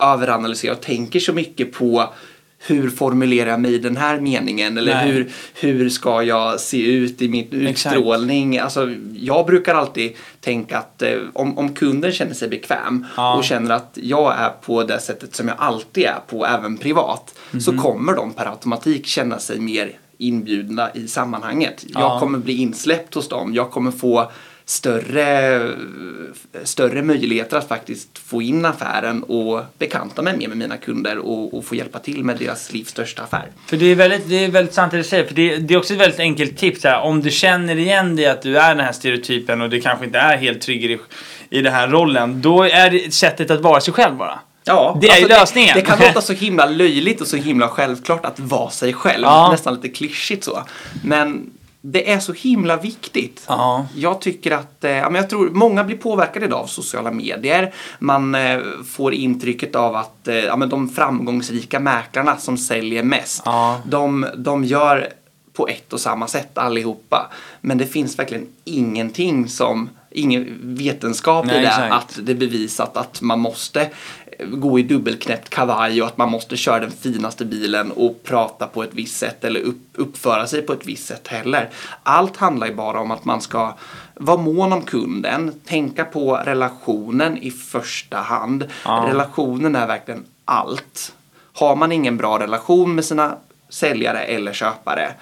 överanalyserar 0.00 0.72
och 0.74 0.80
tänker 0.80 1.20
så 1.20 1.32
mycket 1.32 1.72
på 1.72 2.12
hur 2.58 2.90
formulerar 2.90 3.50
jag 3.50 3.60
mig 3.60 3.74
i 3.74 3.78
den 3.78 3.96
här 3.96 4.20
meningen 4.20 4.78
eller 4.78 4.94
Nej. 4.94 5.10
hur, 5.10 5.30
hur 5.54 5.88
ska 5.88 6.22
jag 6.22 6.60
se 6.60 6.86
ut 6.92 7.22
i 7.22 7.28
min 7.28 7.66
Exakt. 7.66 7.96
utstrålning. 7.96 8.58
Alltså, 8.58 8.94
jag 9.16 9.46
brukar 9.46 9.74
alltid 9.74 10.12
tänka 10.40 10.78
att 10.78 11.02
eh, 11.02 11.18
om, 11.32 11.58
om 11.58 11.74
kunden 11.74 12.12
känner 12.12 12.34
sig 12.34 12.48
bekväm 12.48 13.06
Ja. 13.16 13.36
och 13.36 13.44
känner 13.44 13.70
att 13.74 13.98
jag 14.02 14.34
är 14.38 14.48
på 14.50 14.82
det 14.82 15.00
sättet 15.00 15.34
som 15.34 15.48
jag 15.48 15.56
alltid 15.60 16.04
är 16.04 16.18
på, 16.26 16.46
även 16.46 16.76
privat, 16.78 17.34
så 17.60 17.72
Mhm. 17.72 17.82
kommer 17.82 18.12
de 18.14 18.32
per 18.32 18.46
automatik 18.46 19.06
känna 19.06 19.38
sig 19.38 19.58
mer 19.60 19.92
inbjudna 20.18 20.90
i 20.94 21.08
sammanhanget. 21.08 21.84
Ja. 21.88 22.00
Jag 22.00 22.20
kommer 22.20 22.38
bli 22.38 22.56
insläppt 22.56 23.14
hos 23.14 23.28
dem. 23.28 23.54
Jag 23.54 23.70
kommer 23.70 23.90
få 23.90 24.30
större, 24.68 25.70
större 26.64 27.02
möjligheter 27.02 27.56
att 27.56 27.68
faktiskt 27.68 28.18
få 28.18 28.42
in 28.42 28.64
affären 28.64 29.22
och 29.22 29.62
bekanta 29.78 30.22
mig 30.22 30.36
mer 30.36 30.48
med 30.48 30.56
mina 30.56 30.76
kunder 30.76 31.18
och, 31.18 31.54
och 31.54 31.64
få 31.64 31.74
hjälpa 31.74 31.98
till 31.98 32.24
med 32.24 32.36
deras 32.38 32.72
livs 32.72 32.88
största 32.88 33.22
affär. 33.22 33.50
För 33.66 33.76
det 33.76 33.86
är 33.86 33.94
väldigt, 33.94 34.28
det 34.28 34.44
är 34.44 34.50
väldigt 34.50 34.74
sant 34.74 34.90
det 34.90 34.96
du 34.96 35.04
säger. 35.04 35.24
För 35.24 35.34
det, 35.34 35.56
det 35.56 35.74
är 35.74 35.78
också 35.78 35.94
ett 35.94 36.00
väldigt 36.00 36.20
enkelt 36.20 36.58
tips 36.58 36.84
här. 36.84 37.00
Om 37.00 37.20
du 37.20 37.30
känner 37.30 37.78
igen 37.78 38.16
dig 38.16 38.26
att 38.26 38.42
du 38.42 38.58
är 38.58 38.74
den 38.74 38.84
här 38.84 38.92
stereotypen 38.92 39.60
och 39.60 39.70
du 39.70 39.80
kanske 39.80 40.04
inte 40.04 40.18
är 40.18 40.36
helt 40.36 40.60
trygg 40.60 40.84
i, 40.84 40.98
i 41.50 41.62
den 41.62 41.72
här 41.72 41.88
rollen. 41.88 42.42
Då 42.42 42.62
är 42.62 42.90
det 42.90 43.14
sättet 43.14 43.50
att 43.50 43.60
vara 43.60 43.80
sig 43.80 43.94
själv 43.94 44.16
bara. 44.16 44.38
Ja, 44.66 44.98
Det 45.00 45.08
är 45.08 45.20
ju 45.20 45.28
lösningen. 45.28 45.70
Det, 45.74 45.80
det 45.80 45.86
kan 45.86 45.98
låta 45.98 46.20
så 46.20 46.32
himla 46.44 46.66
löjligt 46.66 47.20
och 47.20 47.26
så 47.26 47.36
himla 47.36 47.68
självklart 47.68 48.24
att 48.26 48.40
vara 48.40 48.70
sig 48.70 48.92
själv. 48.92 49.22
Ja. 49.24 49.50
Nästan 49.50 49.74
lite 49.74 49.88
klyschigt 49.88 50.44
så. 50.44 50.62
Men 51.04 51.50
det 51.80 52.12
är 52.12 52.18
så 52.18 52.32
himla 52.32 52.76
viktigt. 52.76 53.44
Ja. 53.48 53.86
Jag 53.96 54.20
tycker 54.20 54.50
att, 54.50 54.84
eh, 54.84 54.90
jag 54.92 55.30
tror 55.30 55.50
många 55.50 55.84
blir 55.84 55.96
påverkade 55.96 56.46
idag 56.46 56.60
av 56.60 56.66
sociala 56.66 57.10
medier. 57.10 57.74
Man 57.98 58.34
eh, 58.34 58.58
får 58.86 59.14
intrycket 59.14 59.74
av 59.76 59.96
att 59.96 60.28
eh, 60.28 60.34
ja, 60.34 60.56
men 60.56 60.68
de 60.68 60.88
framgångsrika 60.88 61.80
mäklarna 61.80 62.36
som 62.36 62.58
säljer 62.58 63.02
mest, 63.02 63.42
Ja. 63.44 63.80
de, 63.86 64.26
de 64.36 64.64
gör 64.64 65.08
på 65.52 65.68
ett 65.68 65.92
och 65.92 66.00
samma 66.00 66.26
sätt 66.26 66.58
allihopa. 66.58 67.30
Men 67.60 67.78
det 67.78 67.86
finns 67.86 68.18
verkligen 68.18 68.46
ingenting 68.64 69.48
som, 69.48 69.90
ingen 70.10 70.58
vetenskap 70.62 71.46
i 71.46 71.48
det, 71.48 71.88
att 71.90 72.18
det 72.22 72.32
är 72.32 72.36
bevisat 72.36 72.96
att 72.96 73.20
man 73.22 73.40
måste 73.40 73.88
gå 74.38 74.78
i 74.78 74.82
dubbelknäppt 74.82 75.48
kavaj 75.48 76.02
och 76.02 76.08
att 76.08 76.16
man 76.16 76.30
måste 76.30 76.56
köra 76.56 76.80
den 76.80 76.90
finaste 76.90 77.44
bilen 77.44 77.92
och 77.92 78.22
prata 78.22 78.66
på 78.66 78.82
ett 78.82 78.94
visst 78.94 79.16
sätt 79.16 79.44
eller 79.44 79.60
upp, 79.60 79.80
uppföra 79.94 80.46
sig 80.46 80.62
på 80.62 80.72
ett 80.72 80.86
visst 80.86 81.06
sätt 81.06 81.28
heller. 81.28 81.70
Allt 82.02 82.36
handlar 82.36 82.66
ju 82.66 82.74
bara 82.74 83.00
om 83.00 83.10
att 83.10 83.24
man 83.24 83.40
ska 83.40 83.74
vara 84.14 84.36
mån 84.36 84.72
om 84.72 84.82
kunden, 84.82 85.60
tänka 85.64 86.04
på 86.04 86.36
relationen 86.36 87.38
i 87.38 87.50
första 87.50 88.16
hand. 88.16 88.68
Ja. 88.84 89.06
Relationen 89.08 89.76
är 89.76 89.86
verkligen 89.86 90.24
allt. 90.44 91.14
Har 91.52 91.76
man 91.76 91.92
ingen 91.92 92.16
bra 92.16 92.38
relation 92.38 92.94
med 92.94 93.04
sina 93.04 93.36
säljare 93.68 94.20
eller 94.20 94.52
köpare 94.52 95.14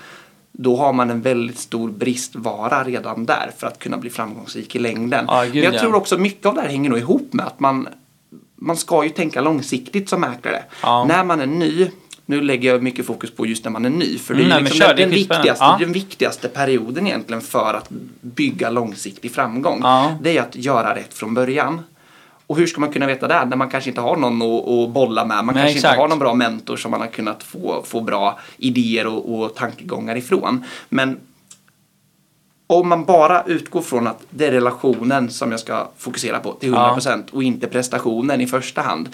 då 0.59 0.77
har 0.77 0.93
man 0.93 1.11
en 1.11 1.21
väldigt 1.21 1.59
stor 1.59 1.91
bristvara 1.91 2.85
redan 2.85 3.27
där 3.27 3.51
för 3.59 3.67
att 3.67 3.79
kunna 3.79 3.97
bli 3.97 4.11
framgångsrik 4.11 4.77
i 4.77 4.79
längden. 4.79 5.25
Ja, 5.29 5.45
gud, 5.45 5.55
Men 5.55 5.63
jag 5.63 5.75
ja. 5.75 5.81
tror 5.81 5.95
också 5.95 6.19
mycket 6.19 6.47
av 6.47 6.55
det 6.55 6.61
här 6.61 6.69
hänger 6.69 6.91
nog 6.91 6.99
ihop 6.99 7.33
med 7.33 7.47
att 7.47 7.61
man, 7.61 7.89
man 8.57 8.77
ska 8.77 9.05
ju 9.05 9.11
tänka 9.11 9.41
långsiktigt 9.41 10.09
som 10.09 10.21
mäklare. 10.21 10.63
Ja. 10.83 11.05
När 11.09 11.25
man 11.25 11.41
är 11.41 11.47
ny, 11.47 11.91
nu 12.27 12.41
lägger 12.41 12.73
jag 12.73 12.83
mycket 12.83 13.07
fokus 13.07 13.31
på 13.37 13.47
just 13.47 13.65
när 13.65 13.71
man 13.71 13.85
är 13.85 13.91
ny, 13.91 14.19
för 14.19 14.35
det 14.35 14.41
Mm, 14.41 14.53
är 14.53 14.55
nej, 14.55 14.63
liksom 14.65 14.79
kör, 14.81 14.89
den, 14.89 14.97
den, 14.97 15.11
viktigaste, 15.11 15.65
Ja. 15.65 15.77
den 15.81 15.93
viktigaste 15.93 16.49
perioden 16.49 17.07
egentligen 17.07 17.41
för 17.43 17.75
att 17.75 17.89
bygga 18.21 18.71
långsiktig 18.71 19.33
framgång. 19.35 19.81
Ja. 19.83 20.17
Det 20.23 20.39
är 20.39 20.43
att 20.43 20.57
göra 20.57 20.95
rätt 20.95 21.15
från 21.15 21.35
början. 21.35 21.81
Och 22.47 22.57
hur 22.57 22.67
ska 22.67 22.81
man 22.81 22.93
kunna 22.93 23.07
veta 23.07 23.29
det 23.29 23.45
när 23.45 23.57
man 23.57 23.69
kanske 23.69 23.91
inte 23.91 24.01
har 24.01 24.17
någon 24.17 24.43
att, 24.43 24.69
att 24.69 24.91
bolla 24.91 25.25
med? 25.25 25.45
Man 25.45 25.55
Nej, 25.55 25.63
kanske 25.65 25.79
exakt. 25.79 25.93
inte 25.93 26.01
har 26.03 26.09
någon 26.09 26.19
bra 26.19 26.35
mentor 26.35 26.77
som 26.77 26.91
man 26.91 27.01
har 27.01 27.07
kunnat 27.09 27.43
få, 27.43 27.83
få 27.87 28.01
bra 28.01 28.39
idéer 28.57 29.07
och, 29.07 29.35
och 29.39 29.55
tankegångar 29.55 30.17
ifrån. 30.17 30.65
Men 30.89 31.21
om 32.67 32.89
man 32.89 33.05
bara 33.05 33.43
utgår 33.47 33.83
från 33.83 34.07
att 34.07 34.21
det 34.31 34.47
är 34.47 34.53
relationen 34.53 35.31
som 35.31 35.51
jag 35.51 35.61
ska 35.61 35.89
fokusera 35.99 36.39
på 36.39 36.53
till 36.53 36.75
100% 36.75 37.23
och 37.33 37.43
inte 37.43 37.67
prestationen 37.67 38.41
i 38.41 38.47
första 38.47 38.81
hand 38.81 39.09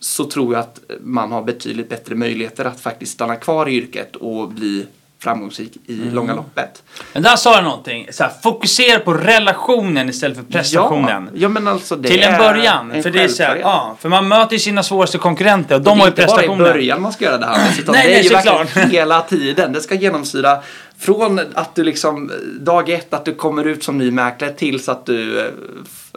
så 0.00 0.24
tror 0.24 0.52
jag 0.54 0.60
att 0.60 0.78
man 1.00 1.32
har 1.32 1.42
betydligt 1.42 1.88
bättre 1.88 2.14
möjligheter 2.14 2.64
att 2.64 2.80
faktiskt 2.80 3.12
stanna 3.12 3.36
kvar 3.36 3.68
i 3.68 3.72
yrket 3.76 4.16
och 4.16 4.48
bli 4.48 4.86
framgångsrik 5.20 5.72
i 5.86 6.00
Mm. 6.02 6.14
långa 6.14 6.34
loppet. 6.34 6.82
Men 7.12 7.22
där 7.22 7.36
sa 7.36 7.56
du 7.56 7.62
någonting. 7.62 8.06
Så 8.10 8.22
här, 8.24 8.32
fokusera 8.42 8.98
på 8.98 9.14
relationen 9.14 10.08
istället 10.08 10.36
för 10.36 10.44
prestationen. 10.44 11.30
Ja, 11.32 11.38
ja 11.40 11.48
men 11.48 11.68
alltså 11.68 11.96
det 11.96 12.08
Till 12.08 12.22
en 12.22 12.34
är 12.34 12.38
början. 12.38 12.90
en 12.92 13.02
för 13.02 13.10
det 13.10 13.22
är 13.22 13.28
så 13.28 13.42
här, 13.42 13.56
ja, 13.56 13.96
för 14.00 14.08
man 14.08 14.28
möter 14.28 14.52
ju 14.52 14.58
sina 14.58 14.82
svåraste 14.82 15.18
konkurrenter 15.18 15.74
och 15.74 15.80
de 15.80 15.84
det 15.84 15.90
har 15.90 15.96
är 16.00 16.04
ju 16.04 16.08
inte 16.10 16.26
bara 16.26 16.32
i 16.32 16.46
prestationen. 16.46 16.72
början 16.72 17.02
man 17.02 17.12
ska 17.12 17.24
göra 17.24 17.38
det 17.38 17.46
här. 17.46 17.70
Utan 17.80 17.92
Nej, 17.94 18.06
det 18.06 18.12
är 18.12 18.14
nej, 18.14 18.22
ju 18.22 18.28
såklart. 18.28 18.60
verkligen 18.66 18.90
hela 18.90 19.20
tiden. 19.22 19.72
Det 19.72 19.80
ska 19.80 19.94
genomsyra 19.94 20.58
från 20.98 21.40
att 21.54 21.74
du 21.74 21.84
liksom 21.84 22.32
dag 22.60 22.90
ett 22.90 23.14
att 23.14 23.24
du 23.24 23.34
kommer 23.34 23.64
ut 23.64 23.84
som 23.84 23.98
ny 23.98 24.10
mäklare 24.10 24.52
tills 24.52 24.88
att 24.88 25.06
du, 25.06 25.40
eh, 25.40 25.46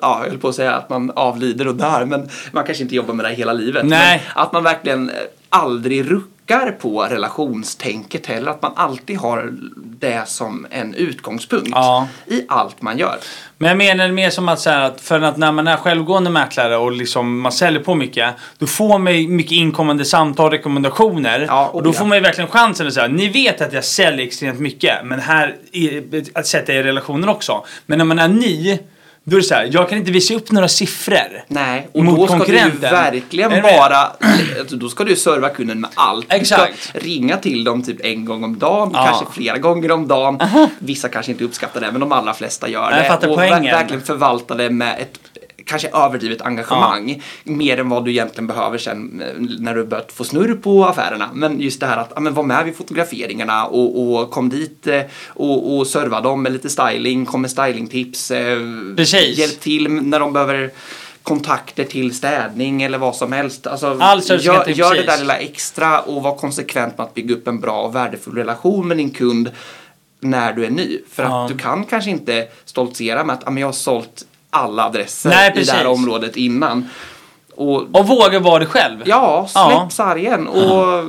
ja, 0.02 0.22
jag 0.24 0.30
höll 0.30 0.40
på 0.40 0.48
att 0.48 0.56
säga 0.56 0.76
att 0.76 0.90
man 0.90 1.12
avlider 1.16 1.68
och 1.68 1.76
dör, 1.76 2.06
men 2.06 2.30
man 2.52 2.64
kanske 2.64 2.84
inte 2.84 2.96
jobbar 2.96 3.14
med 3.14 3.26
det 3.26 3.34
hela 3.34 3.54
livet. 3.54 3.86
Nej. 3.86 4.24
Men 4.36 4.44
att 4.44 4.54
man 4.54 4.64
verkligen 4.64 5.10
eh, 5.10 5.16
aldrig 5.50 6.12
ruckar 6.12 6.31
på 6.82 7.02
relationstänket 7.04 8.26
heller. 8.26 8.52
Att 8.52 8.62
man 8.62 8.72
alltid 8.76 9.18
har 9.18 9.54
det 10.00 10.28
som 10.28 10.68
en 10.70 10.94
utgångspunkt 10.94 11.70
Ja. 11.72 12.08
i 12.28 12.46
allt 12.48 12.82
man 12.82 12.98
gör. 12.98 13.18
Men 13.58 13.68
jag 13.68 13.78
menar 13.78 14.12
mer 14.12 14.30
som 14.30 14.50
att, 14.50 14.60
så 14.60 14.70
här, 14.70 14.82
att 14.82 15.02
för 15.02 15.22
att 15.22 15.38
när 15.38 15.52
man 15.52 15.68
är 15.68 15.78
självgående 15.78 16.30
mäklare 16.30 16.78
och 16.78 16.92
liksom 16.92 17.42
man 17.42 17.52
säljer 17.52 17.84
på 17.84 17.96
mycket. 17.96 18.36
Då 18.58 18.68
får 18.68 19.00
man 19.00 19.36
mycket 19.36 19.52
inkommande 19.52 20.06
samtal 20.06 20.46
och 20.46 20.52
rekommendationer. 20.52 21.46
Ja, 21.48 21.68
och 21.68 21.84
då 21.84 21.90
ja. 21.90 21.94
får 21.94 22.06
man 22.06 22.18
ju 22.18 22.24
verkligen 22.24 22.50
chansen 22.50 22.88
att 22.88 22.94
säga 22.94 23.08
ni 23.08 23.30
vet 23.30 23.62
att 23.62 23.74
jag 23.74 23.86
säljer 23.86 24.26
extremt 24.26 24.60
mycket. 24.60 25.06
Men 25.06 25.20
här 25.20 25.56
är, 25.72 26.04
att 26.34 26.48
sätta 26.48 26.74
i 26.74 26.84
relationen 26.84 27.30
också. 27.30 27.66
Men 27.86 27.98
när 27.98 28.06
man 28.06 28.20
är 28.20 28.28
ny. 28.28 28.80
Då 29.24 29.36
är 29.36 29.40
det 29.42 29.46
så 29.48 29.54
här, 29.56 29.70
jag 29.74 29.90
kan 29.90 29.98
inte 29.98 30.12
visa 30.12 30.34
upp 30.34 30.52
några 30.52 30.68
siffror. 30.68 31.44
Nej, 31.48 31.88
och 31.94 32.04
Mot 32.06 32.18
då 32.18 32.28
ska 32.28 32.38
du 32.52 32.58
ju 32.58 32.70
verkligen 32.70 33.52
du 33.52 33.62
bara, 33.62 34.12
alltså, 34.60 34.76
då 34.76 34.90
ska 34.90 35.04
du 35.04 35.16
serva 35.16 35.50
kunden 35.50 35.80
med 35.82 35.90
allt. 35.94 36.30
Du 36.30 36.36
Exakt. 36.36 36.84
ska 36.84 37.00
ringa 37.00 37.38
till 37.38 37.64
dem 37.64 37.84
typ 37.84 38.06
en 38.06 38.26
gång 38.26 38.44
om 38.44 38.60
dagen, 38.60 38.92
Ja. 38.94 39.06
kanske 39.06 39.26
flera 39.34 39.58
gånger 39.58 39.92
om 39.92 40.08
dagen. 40.08 40.40
Vissa 40.80 41.10
kanske 41.10 41.32
inte 41.32 41.44
uppskattar 41.44 41.82
det, 41.82 41.92
men 41.92 42.00
de 42.02 42.12
allra 42.12 42.34
flesta 42.34 42.70
gör 42.70 42.92
Jag 42.92 43.22
det. 43.22 43.28
och 43.28 43.36
poängen. 43.36 43.64
ver- 43.64 43.72
verkligen 43.72 44.02
förvalta 44.04 44.56
det 44.56 44.70
med 44.70 45.00
ett 45.02 45.20
kanske 45.72 45.90
överdrivet 45.94 46.42
engagemang. 46.42 47.22
Mer 47.44 47.80
än 47.80 47.90
vad 47.90 48.06
du 48.06 48.12
egentligen 48.12 48.48
behöver 48.48 48.78
sen 48.78 49.22
eh, 49.22 49.34
när 49.60 49.76
du 49.76 49.84
börjat 49.86 50.12
få 50.12 50.24
snurr 50.24 50.54
på 50.56 50.86
affärerna. 50.86 51.30
Men 51.34 51.60
just 51.62 51.80
det 51.80 51.86
här 51.86 51.98
att 51.98 52.12
ja, 52.16 52.22
men 52.22 52.34
var 52.34 52.44
med 52.44 52.66
vid 52.66 52.76
fotograferingarna 52.76 53.66
och, 53.66 54.14
och 54.22 54.32
kom 54.32 54.50
dit 54.50 54.88
eh, 54.88 55.02
och, 55.28 55.78
och 55.78 55.88
serva 55.88 56.22
dem 56.22 56.44
med 56.44 56.52
lite 56.52 56.70
styling, 56.70 57.26
kom 57.26 57.42
med 57.42 57.52
stylingtips. 57.52 58.32
Eh, 58.32 58.58
Precis. 58.98 59.38
Hjälp 59.38 59.60
till 59.60 59.90
när 59.92 60.20
de 60.20 60.34
behöver 60.34 60.72
kontakter 61.24 61.84
till 61.84 62.16
städning 62.16 62.84
eller 62.84 62.98
vad 62.98 63.16
som 63.16 63.32
helst. 63.32 63.68
Alltså, 63.68 63.98
All 64.00 64.22
service 64.22 64.44
gör, 64.46 64.68
gör 64.70 64.96
det 64.96 65.04
där 65.04 65.18
lilla 65.18 65.38
extra 65.38 66.00
och 66.02 66.24
var 66.24 66.36
konsekvent 66.38 66.98
med 66.98 67.06
att 67.06 67.14
bygga 67.14 67.36
upp 67.36 67.48
en 67.48 67.60
bra 67.60 67.82
och 67.82 67.96
värdefull 67.96 68.36
relation 68.36 68.88
med 68.88 68.98
din 68.98 69.10
kund 69.10 69.52
när 70.20 70.54
du 70.54 70.66
är 70.66 70.70
ny. 70.70 71.00
För 71.12 71.24
Ja. 71.24 71.44
att 71.44 71.52
du 71.52 71.58
kan 71.58 71.84
kanske 71.86 72.10
inte 72.12 72.48
stoltsera 72.66 73.24
med 73.24 73.34
att 73.34 73.42
"Ja, 73.46 73.52
men 73.52 73.62
jag 73.62 73.68
har 73.68 73.74
sålt 73.74 74.26
alla 74.52 74.86
adresser 74.86 75.30
Nej, 75.30 75.52
i 75.56 75.64
det 75.64 75.72
här 75.72 75.88
området 75.88 76.36
innan. 76.38 76.90
Och 77.56 77.82
Och 77.96 78.08
våga 78.08 78.40
vara 78.40 78.60
det 78.60 78.66
själv. 78.66 78.98
ja, 79.06 79.48
släpp 79.50 79.64
Ja. 79.64 79.88
sargen 79.92 80.48
och 80.48 81.04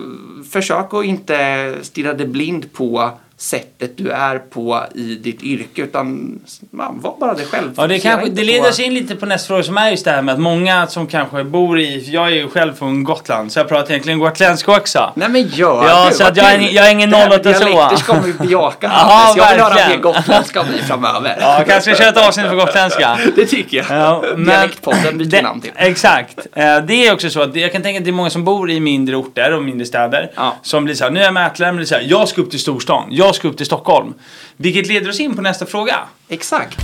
försök 0.50 0.94
att 0.94 1.04
inte 1.04 1.74
stirra 1.82 2.12
dig 2.14 2.26
blind 2.26 2.72
på 2.72 3.10
sättet 3.42 3.96
du 3.96 4.10
är 4.10 4.38
på 4.38 4.84
i 4.94 5.14
ditt 5.14 5.42
yrke 5.42 5.82
utan 5.82 6.38
ja, 6.78 6.94
var 6.94 7.16
bara 7.20 7.34
dig 7.34 7.46
själv. 7.46 7.70
Ja, 7.76 7.86
det, 7.86 7.98
kanske, 7.98 8.30
det 8.30 8.44
leder 8.44 8.68
oss 8.68 8.80
in 8.80 8.94
lite 8.94 9.16
på 9.16 9.26
nästa 9.26 9.46
fråga 9.48 9.62
som 9.62 9.76
är 9.78 9.90
just 9.90 10.04
det 10.04 10.10
här 10.10 10.22
med 10.22 10.32
att 10.34 10.40
många 10.40 10.86
som 10.86 11.06
kanske 11.06 11.44
bor 11.44 11.80
i, 11.80 12.10
jag 12.10 12.26
är 12.26 12.30
ju 12.30 12.48
själv 12.48 12.74
från 12.74 13.04
Gotland 13.04 13.52
så 13.52 13.58
jag 13.58 13.68
pratar 13.68 13.90
egentligen 13.90 14.18
gotländska 14.18 14.76
också. 14.76 15.12
Nej 15.14 15.28
men 15.28 15.42
gör 15.48 15.88
Ja, 15.88 16.06
det, 16.08 16.14
så 16.14 16.24
att 16.24 16.36
jag 16.36 16.52
är 16.52 16.60
jag 16.72 16.86
är 16.86 16.92
ingen 16.92 17.10
Det 17.10 17.16
här 17.16 17.28
med 17.28 17.40
08 17.46 17.54
så. 17.54 17.64
dialekter 17.64 17.96
ska 17.96 18.12
vi 18.20 18.32
bejaka 18.32 18.86
Ja, 18.86 18.88
Hannes. 18.98 19.36
Jag 19.36 19.50
vill 19.52 19.60
höra 19.62 19.88
mer 19.88 19.96
gotländska 19.96 20.60
av 20.60 20.66
dig 20.66 20.82
framöver. 20.82 21.36
Ja, 21.40 21.64
kanske 21.68 21.80
ska 21.94 21.94
köra 22.04 22.08
ett 22.20 22.28
avsnitt 22.28 22.48
på 22.48 22.56
gotländska. 22.56 23.18
Det 23.36 23.46
tycker 23.46 23.76
jag. 23.76 23.86
Ja, 24.00 24.24
men- 24.36 24.44
Dialektpodden 24.44 25.18
byter 25.18 25.30
Det- 25.30 25.42
namn 25.42 25.60
till. 25.60 25.70
Exakt. 25.76 26.38
Eh, 26.52 26.78
Det 26.78 27.06
är 27.06 27.12
också 27.12 27.30
så 27.30 27.42
att 27.42 27.56
jag 27.56 27.72
kan 27.72 27.82
tänka 27.82 27.98
att 27.98 28.04
det 28.04 28.10
är 28.10 28.12
många 28.12 28.30
som 28.30 28.44
bor 28.44 28.70
i 28.70 28.80
mindre 28.80 29.16
orter 29.16 29.52
och 29.52 29.62
mindre 29.62 29.86
städer. 29.86 30.30
Ja. 30.36 30.56
Som 30.62 30.84
blir 30.84 30.94
så 30.94 31.04
här, 31.04 31.10
nu 31.10 31.20
är 31.20 31.24
jag 31.24 31.34
mäklare, 31.34 31.72
men 31.72 31.76
det 31.76 31.82
är 31.82 31.86
så 31.86 31.94
här, 31.94 32.06
jag 32.08 32.28
ska 32.28 32.40
upp 32.42 32.50
till 32.50 32.60
storstan. 32.60 33.04
Jag 33.10 33.31
ska 33.32 33.48
upp 33.48 33.56
till 33.56 33.66
Stockholm. 33.66 34.14
Vilket 34.56 34.86
leder 34.86 35.08
oss 35.08 35.20
in 35.20 35.36
på 35.36 35.42
nästa 35.42 35.66
fråga. 35.66 36.08
Exakt. 36.28 36.78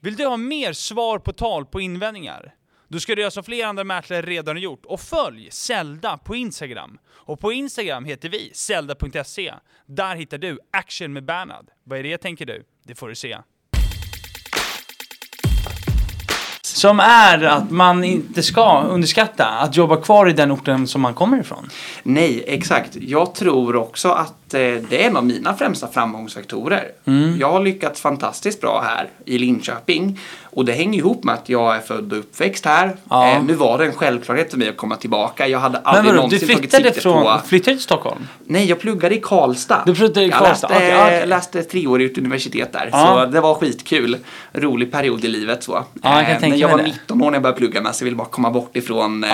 Vill 0.00 0.16
du 0.16 0.26
ha 0.26 0.36
mer 0.36 0.72
svar 0.72 1.18
på 1.18 1.32
tal 1.32 1.66
på 1.66 1.80
invändningar? 1.80 2.54
Då 2.88 3.00
ska 3.00 3.14
du 3.14 3.20
göra 3.20 3.30
som 3.30 3.44
flera 3.44 3.68
andra 3.68 3.84
mäklare 3.84 4.22
redan 4.22 4.56
har 4.56 4.62
gjort 4.62 4.84
och 4.84 5.00
följ 5.00 5.48
Zelda 5.50 6.18
på 6.18 6.36
Instagram. 6.36 6.98
Och 7.08 7.40
på 7.40 7.52
Instagram 7.52 8.04
heter 8.04 8.28
vi 8.28 8.50
zelda.se. 8.54 9.54
Där 9.86 10.16
hittar 10.16 10.38
du 10.38 10.58
action 10.70 11.12
med 11.12 11.24
Bernhard. 11.24 11.66
Vad 11.84 11.98
är 11.98 12.02
det 12.02 12.18
tänker 12.18 12.46
du? 12.46 12.64
Det 12.84 12.94
får 12.94 13.08
du 13.08 13.14
se. 13.14 13.38
Som 16.82 17.00
är 17.00 17.42
att 17.42 17.70
man 17.70 18.04
inte 18.04 18.42
ska 18.42 18.82
underskatta 18.82 19.46
att 19.46 19.76
jobba 19.76 19.96
kvar 19.96 20.28
i 20.28 20.32
den 20.32 20.52
orten 20.52 20.86
som 20.86 21.00
man 21.00 21.14
kommer 21.14 21.40
ifrån. 21.40 21.68
Nej, 22.02 22.44
exakt. 22.46 22.96
Jag 23.00 23.34
tror 23.34 23.76
också 23.76 24.08
att 24.08 24.54
eh, 24.54 24.60
det 24.60 25.04
är 25.04 25.08
en 25.08 25.16
av 25.16 25.26
mina 25.26 25.54
främsta 25.54 25.88
framgångsfaktorer. 25.88 26.84
Mm. 27.04 27.38
Jag 27.38 27.52
har 27.52 27.60
lyckats 27.60 28.00
fantastiskt 28.00 28.60
bra 28.60 28.84
här 28.86 29.08
i 29.24 29.38
Linköping 29.38 30.20
och 30.54 30.64
det 30.64 30.72
hänger 30.72 30.98
ihop 30.98 31.24
med 31.24 31.34
att 31.34 31.48
jag 31.48 31.76
är 31.76 31.80
född 31.80 32.12
och 32.12 32.18
uppväxt 32.18 32.64
här. 32.64 32.96
Ja. 33.10 33.28
Eh, 33.32 33.42
nu 33.42 33.54
var 33.54 33.78
det 33.78 33.84
en 33.84 33.92
självklarhet 33.92 34.50
för 34.50 34.58
mig 34.58 34.68
att 34.68 34.76
komma 34.76 34.96
tillbaka. 34.96 35.48
Jag 35.48 35.58
hade 35.58 35.78
Men 35.78 35.86
aldrig 35.86 36.04
vadå, 36.04 36.12
du 36.12 36.16
någonsin 36.16 36.40
tagit 36.40 36.60
flyttade 36.60 36.84
sikte 36.84 37.00
från, 37.00 37.22
på... 37.22 37.40
flyttade 37.46 37.76
till 37.76 37.82
Stockholm? 37.84 38.28
Nej, 38.44 38.68
jag 38.68 38.80
pluggade 38.80 39.14
i 39.14 39.20
Karlstad. 39.20 39.82
Du 39.86 39.94
pluggade 39.94 40.26
i 40.26 40.28
jag 40.28 40.38
Karlstad, 40.38 40.68
läste, 40.68 40.86
okej, 40.86 41.02
okej. 41.02 41.26
läste 41.26 41.62
treårigt 41.62 42.18
universitet 42.18 42.72
där. 42.72 42.88
Ja. 42.92 43.06
Så 43.26 43.32
det 43.32 43.40
var 43.40 43.54
skitkul. 43.54 44.16
Rolig 44.52 44.92
period 44.92 45.24
i 45.24 45.28
livet 45.28 45.62
så. 45.62 45.84
Ja, 46.02 46.16
jag 46.16 46.26
kan 46.26 46.34
Eh, 46.34 46.40
Men 46.40 46.58
jag 46.58 46.68
var 46.68 46.78
det. 46.78 46.82
19 46.82 47.22
år 47.22 47.30
när 47.30 47.36
jag 47.36 47.42
började 47.42 47.58
plugga 47.58 47.80
med 47.80 47.94
så 47.94 48.02
jag 48.02 48.04
ville 48.04 48.16
bara 48.16 48.28
komma 48.28 48.50
bort 48.50 48.76
ifrån 48.76 49.24
eh, 49.24 49.30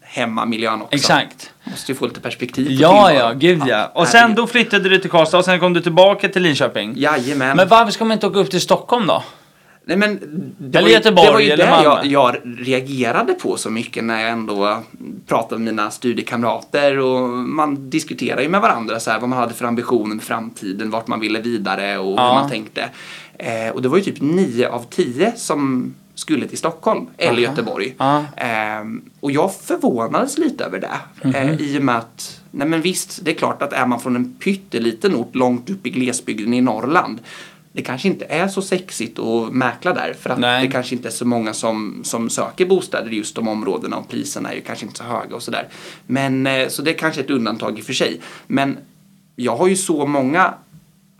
hemmamiljön 0.00 0.82
också. 0.82 0.94
Exakt. 0.94 1.50
Måste 1.64 1.92
ju 1.92 1.98
få 1.98 2.06
lite 2.06 2.20
perspektiv 2.20 2.66
på 2.66 2.72
Ja, 2.72 3.12
ja, 3.12 3.32
gud 3.32 3.62
ja. 3.66 3.90
Och 3.94 4.08
sen 4.08 4.34
då 4.34 4.46
flyttade 4.46 4.88
du 4.88 4.98
till 4.98 5.10
Karlstad 5.10 5.38
och 5.38 5.44
sen 5.44 5.60
kom 5.60 5.72
du 5.72 5.80
tillbaka 5.80 6.28
till 6.28 6.42
Linköping. 6.42 6.92
Jajamän. 6.96 7.56
Men 7.56 7.68
varför 7.68 7.92
ska 7.92 8.04
man 8.04 8.12
inte 8.12 8.26
åka 8.26 8.38
upp 8.38 8.50
till 8.50 8.60
Stockholm 8.60 9.06
då? 9.06 9.22
Nej, 9.88 9.96
men 9.96 10.18
det 10.58 10.78
Eller 10.78 10.82
var 10.82 10.88
ju, 10.88 10.94
Göteborg 10.94 11.26
det 11.26 11.32
var 11.32 11.40
ju 11.40 11.50
eller 11.50 11.64
det 11.64 11.70
Malmö. 11.70 11.88
jag, 11.88 12.06
jag 12.06 12.36
reagerade 12.68 13.34
på 13.34 13.56
så 13.56 13.70
mycket 13.70 14.04
när 14.04 14.20
jag 14.22 14.30
ändå 14.30 14.82
pratade 15.26 15.58
med 15.62 15.74
mina 15.74 15.90
studiekamrater 15.90 16.98
och 16.98 17.28
man 17.30 17.90
diskuterar 17.90 18.40
ju 18.40 18.48
med 18.48 18.60
varandra 18.60 19.00
så 19.00 19.10
här, 19.10 19.20
vad 19.20 19.28
man 19.28 19.38
hade 19.38 19.54
för 19.54 19.64
ambitioner 19.64 20.14
med 20.14 20.24
framtiden, 20.24 20.90
vart 20.90 21.06
man 21.06 21.20
ville 21.20 21.40
vidare 21.40 21.98
och 21.98 22.12
Ja. 22.18 22.28
hur 22.28 22.40
man 22.40 22.50
tänkte. 22.50 22.88
Eh, 23.38 23.68
och 23.74 23.82
det 23.82 23.88
var 23.88 23.96
ju 23.96 24.02
typ 24.04 24.20
nio 24.20 24.68
av 24.68 24.84
tio 24.90 25.32
som 25.36 25.94
skulle 26.14 26.48
till 26.48 26.58
Stockholm 26.58 27.06
eller 27.18 27.32
Aha. 27.32 27.40
Göteborg. 27.40 27.94
Ja. 27.98 28.24
Ehm, 28.36 29.02
och 29.20 29.30
jag 29.32 29.54
förvånades 29.54 30.38
lite 30.38 30.64
över 30.64 30.80
det. 30.80 31.28
eh, 31.38 31.44
Mhm. 31.46 31.56
I 31.60 31.78
och 31.78 31.82
med 31.82 31.96
att, 31.96 32.40
nej 32.50 32.68
men 32.68 32.80
visst, 32.80 33.24
det 33.24 33.30
är 33.30 33.34
klart 33.34 33.62
att 33.62 33.72
är 33.72 33.86
man 33.86 34.00
från 34.00 34.16
en 34.16 34.34
pytteliten 34.34 35.14
ort 35.14 35.34
långt 35.34 35.70
upp 35.70 35.86
i 35.86 35.90
glesbygden 35.90 36.54
i 36.54 36.60
Norrland 36.60 37.18
det 37.76 37.82
kanske 37.82 38.08
inte 38.08 38.24
är 38.24 38.48
så 38.48 38.62
sexigt 38.62 39.18
att 39.18 39.52
mäkla 39.52 39.92
där 39.92 40.14
för 40.20 40.30
att 40.30 40.38
Nej. 40.38 40.66
det 40.66 40.72
kanske 40.72 40.94
inte 40.94 41.08
är 41.08 41.12
så 41.12 41.24
många 41.24 41.54
som, 41.54 42.00
som 42.04 42.30
söker 42.30 42.66
bostäder 42.66 43.12
i 43.12 43.16
just 43.16 43.36
de 43.36 43.48
områdena 43.48 43.96
och 43.96 44.08
priserna 44.08 44.50
är 44.50 44.54
ju 44.54 44.60
kanske 44.60 44.86
inte 44.86 44.98
så 44.98 45.04
höga 45.04 45.36
och 45.36 45.42
sådär. 45.42 45.68
Men 46.06 46.46
eh, 46.46 46.68
så 46.68 46.82
det 46.82 46.90
är 46.90 46.98
kanske 46.98 47.20
ett 47.20 47.30
undantag 47.30 47.78
i 47.78 47.82
och 47.82 47.84
för 47.84 47.92
sig. 47.92 48.20
Men 48.46 48.78
jag 49.34 49.56
har 49.56 49.66
ju 49.68 49.76
så 49.76 50.06
många 50.06 50.54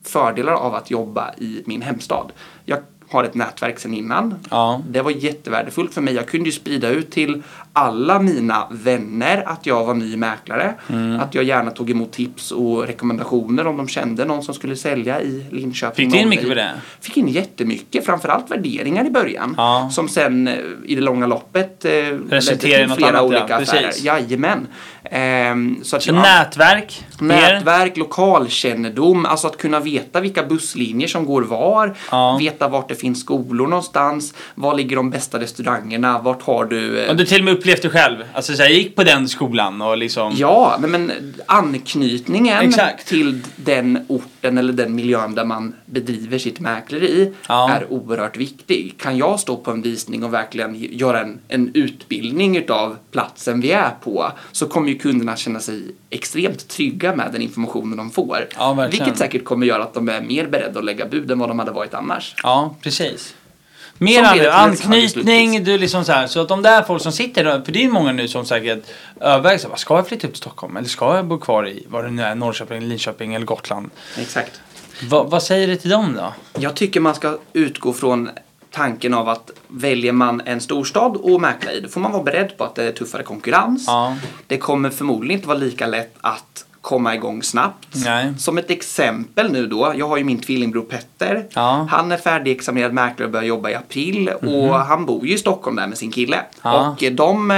fördelar 0.02 0.52
av 0.52 0.74
att 0.74 0.90
jobba 0.90 1.34
i 1.38 1.62
min 1.66 1.82
hemstad. 1.82 2.32
Jag 2.64 2.78
har 3.10 3.24
ett 3.24 3.34
nätverk 3.34 3.78
sedan 3.78 3.94
innan. 3.94 4.34
Ja. 4.50 4.82
Det 4.88 5.02
var 5.02 5.10
jättevärdefullt 5.10 5.94
för 5.94 6.00
mig. 6.00 6.14
Jag 6.14 6.26
kunde 6.26 6.46
ju 6.46 6.52
sprida 6.52 6.88
ut 6.88 7.10
till 7.10 7.42
alla 7.72 8.18
mina 8.18 8.66
vänner 8.70 9.42
att 9.46 9.66
jag 9.66 9.84
var 9.84 9.94
ny 9.94 10.16
mäklare. 10.16 10.74
Mm. 10.88 11.20
Att 11.20 11.34
jag 11.34 11.44
gärna 11.44 11.70
tog 11.70 11.90
emot 11.90 12.12
tips 12.12 12.52
och 12.52 12.86
rekommendationer 12.86 13.66
om 13.66 13.76
de 13.76 13.88
kände 13.88 14.24
någon 14.24 14.42
som 14.42 14.54
skulle 14.54 14.76
sälja 14.76 15.22
i 15.22 15.46
Linköping. 15.50 16.10
Fick 16.10 16.18
du 16.18 16.22
in 16.22 16.28
mycket 16.28 16.48
på 16.48 16.54
det? 16.54 16.70
Fick 17.00 17.16
in 17.16 17.28
jättemycket, 17.28 18.06
framförallt 18.06 18.50
värderingar 18.50 19.06
i 19.06 19.10
början. 19.10 19.54
Ja. 19.56 19.88
Som 19.92 20.08
sen 20.08 20.48
eh, 20.48 20.54
i 20.84 20.94
det 20.94 21.00
långa 21.00 21.26
loppet 21.26 21.84
eh, 21.84 21.90
ledde 21.90 22.36
Resulterar 22.36 22.84
i 22.84 22.86
till 22.86 22.96
flera 22.96 23.08
annat, 23.08 23.32
ja. 23.32 23.40
olika 23.40 23.56
affärer. 23.56 23.86
Precis. 23.86 24.04
Jajamän. 24.04 24.66
Ehm, 25.10 25.78
så 25.82 25.96
att 25.96 26.02
Så 26.02 26.08
jag- 26.10 26.14
nätverk? 26.22 27.04
mer? 27.20 27.54
Nätverk, 27.54 27.96
lokalkännedom, 27.96 29.26
alltså 29.26 29.46
att 29.46 29.56
kunna 29.56 29.80
veta 29.80 30.20
vilka 30.20 30.42
busslinjer 30.42 31.08
som 31.08 31.24
går 31.26 31.42
var, 31.42 31.94
Ja. 32.10 32.36
veta 32.40 32.68
vart 32.68 32.88
det 32.88 32.94
finns 32.94 33.20
skolor 33.20 33.66
någonstans? 33.66 34.34
Var 34.54 34.74
ligger 34.74 34.96
de 34.96 35.10
bästa 35.10 35.40
restaurangerna? 35.40 36.18
Vart 36.18 36.42
har 36.42 36.64
du... 36.64 37.00
eh, 37.00 37.10
Och 37.10 37.16
du 37.16 37.24
till 37.24 37.38
och 37.38 37.44
med 37.44 37.54
upplevt 37.54 37.82
det 37.82 37.90
själv? 37.90 38.16
Alltså 38.32 38.54
så 38.54 38.62
här, 38.62 38.68
jag 38.70 38.78
gick 38.78 38.96
på 38.96 39.04
den 39.04 39.28
skolan 39.28 39.82
och 39.82 39.96
liksom... 39.96 40.32
Ja, 40.36 40.76
nej, 40.80 40.90
men 40.90 41.12
anknytningen 41.46 42.58
Exakt. 42.68 43.06
till 43.08 43.40
den 43.56 44.04
orten 44.08 44.58
eller 44.58 44.72
den 44.72 44.94
miljön 44.94 45.34
där 45.34 45.44
man 45.44 45.74
bedriver 45.86 46.38
sitt 46.38 46.60
mäkleri 46.60 47.32
Ja. 47.48 47.70
är 47.70 47.92
oerhört 47.92 48.36
viktig. 48.36 48.94
Kan 48.98 49.16
jag 49.16 49.40
stå 49.40 49.56
på 49.56 49.70
en 49.70 49.82
visning 49.82 50.24
och 50.24 50.32
verkligen 50.34 50.74
göra 50.74 51.20
en, 51.20 51.38
en 51.48 51.70
utbildning 51.74 52.56
utav 52.56 52.96
platsen 53.12 53.60
vi 53.60 53.72
är 53.72 53.90
på 54.04 54.32
så 54.52 54.66
kommer 54.66 54.88
ju 54.96 55.02
kunderna 55.02 55.36
känna 55.36 55.60
sig 55.60 55.82
extremt 56.10 56.68
trygga 56.68 57.14
med 57.16 57.32
den 57.32 57.42
informationen 57.42 57.96
de 57.96 58.10
får. 58.10 58.48
Ja, 58.56 58.72
verkligen. 58.72 59.04
Vilket 59.04 59.18
säkert 59.18 59.44
kommer 59.44 59.66
göra 59.66 59.82
att 59.82 59.94
de 59.94 60.08
är 60.08 60.20
mer 60.20 60.46
beredda 60.46 60.78
att 60.78 60.84
lägga 60.84 61.06
bud 61.06 61.30
än 61.30 61.38
vad 61.38 61.48
de 61.50 61.58
hade 61.58 61.70
varit 61.70 61.94
annars. 61.94 62.34
Ja, 62.42 62.74
precis. 62.82 63.34
Mer 63.98 64.22
an- 64.22 64.46
anknytning, 64.50 65.64
du 65.64 65.78
liksom 65.78 66.04
så 66.04 66.12
här, 66.12 66.26
så 66.26 66.40
att 66.40 66.48
de 66.48 66.62
där 66.62 66.82
folk 66.82 67.02
som 67.02 67.12
sitter 67.12 67.44
där, 67.44 67.62
för 67.62 67.72
det 67.72 67.84
är 67.84 67.88
många 67.88 68.12
nu 68.12 68.28
som 68.28 68.44
säkert 68.46 68.84
överväger 69.20 69.58
så 69.58 69.62
här, 69.62 69.70
"Vad, 69.70 69.78
ska 69.78 69.96
jag 69.96 70.08
flytta 70.08 70.26
upp 70.26 70.32
till 70.32 70.38
Stockholm 70.40 70.76
eller 70.76 70.88
ska 70.88 71.16
jag 71.16 71.26
bo 71.26 71.38
kvar 71.38 71.68
i, 71.68 71.84
vad 71.88 72.04
det 72.04 72.10
nu 72.10 72.22
är, 72.22 72.34
Norrköping, 72.34 72.80
Linköping 72.80 73.34
eller 73.34 73.46
Gotland? 73.46 73.90
Exakt. 74.18 74.60
Va, 75.08 75.22
vad 75.22 75.42
säger 75.42 75.68
du 75.68 75.76
till 75.76 75.90
dem 75.90 76.14
då? 76.16 76.32
Jag 76.60 76.74
tycker 76.76 77.00
man 77.00 77.14
ska 77.14 77.38
utgå 77.52 77.92
från 77.92 78.28
tanken 78.76 79.14
av 79.14 79.28
att 79.28 79.50
väljer 79.68 80.12
man 80.12 80.40
en 80.40 80.60
storstad 80.60 81.16
och 81.16 81.40
mäkla 81.40 81.72
i, 81.72 81.80
då 81.80 81.88
får 81.88 82.00
man 82.00 82.12
vara 82.12 82.22
beredd 82.22 82.58
på 82.58 82.64
att 82.64 82.74
det 82.74 82.84
är 82.84 82.92
tuffare 82.92 83.22
konkurrens. 83.22 83.84
Ja. 83.86 84.16
Det 84.46 84.58
kommer 84.58 84.90
förmodligen 84.90 85.38
inte 85.38 85.48
vara 85.48 85.58
lika 85.58 85.86
lätt 85.86 86.14
att 86.20 86.65
komma 86.86 87.14
igång 87.14 87.42
snabbt. 87.42 87.88
Nej. 88.04 88.34
Som 88.38 88.58
ett 88.58 88.70
exempel 88.70 89.52
nu 89.52 89.66
då, 89.66 89.92
jag 89.96 90.08
har 90.08 90.16
ju 90.16 90.24
min 90.24 90.40
tvillingbror 90.40 90.82
Petter. 90.82 91.46
Ja. 91.52 91.78
Mhm. 91.78 91.88
Han 91.88 92.12
är 92.12 92.16
färdigexaminerad 92.16 92.92
mäklare 92.92 93.26
och 93.26 93.32
börjar 93.32 93.46
jobba 93.46 93.70
i 93.70 93.74
april 93.74 94.28
och 94.28 94.74
han 94.74 95.06
bor 95.06 95.26
ju 95.26 95.34
i 95.34 95.38
Stockholm 95.38 95.76
där 95.76 95.86
med 95.86 95.98
sin 95.98 96.10
kille. 96.10 96.40
Ja. 96.62 96.88
Och 96.88 97.04
de 97.12 97.50
eh, 97.50 97.56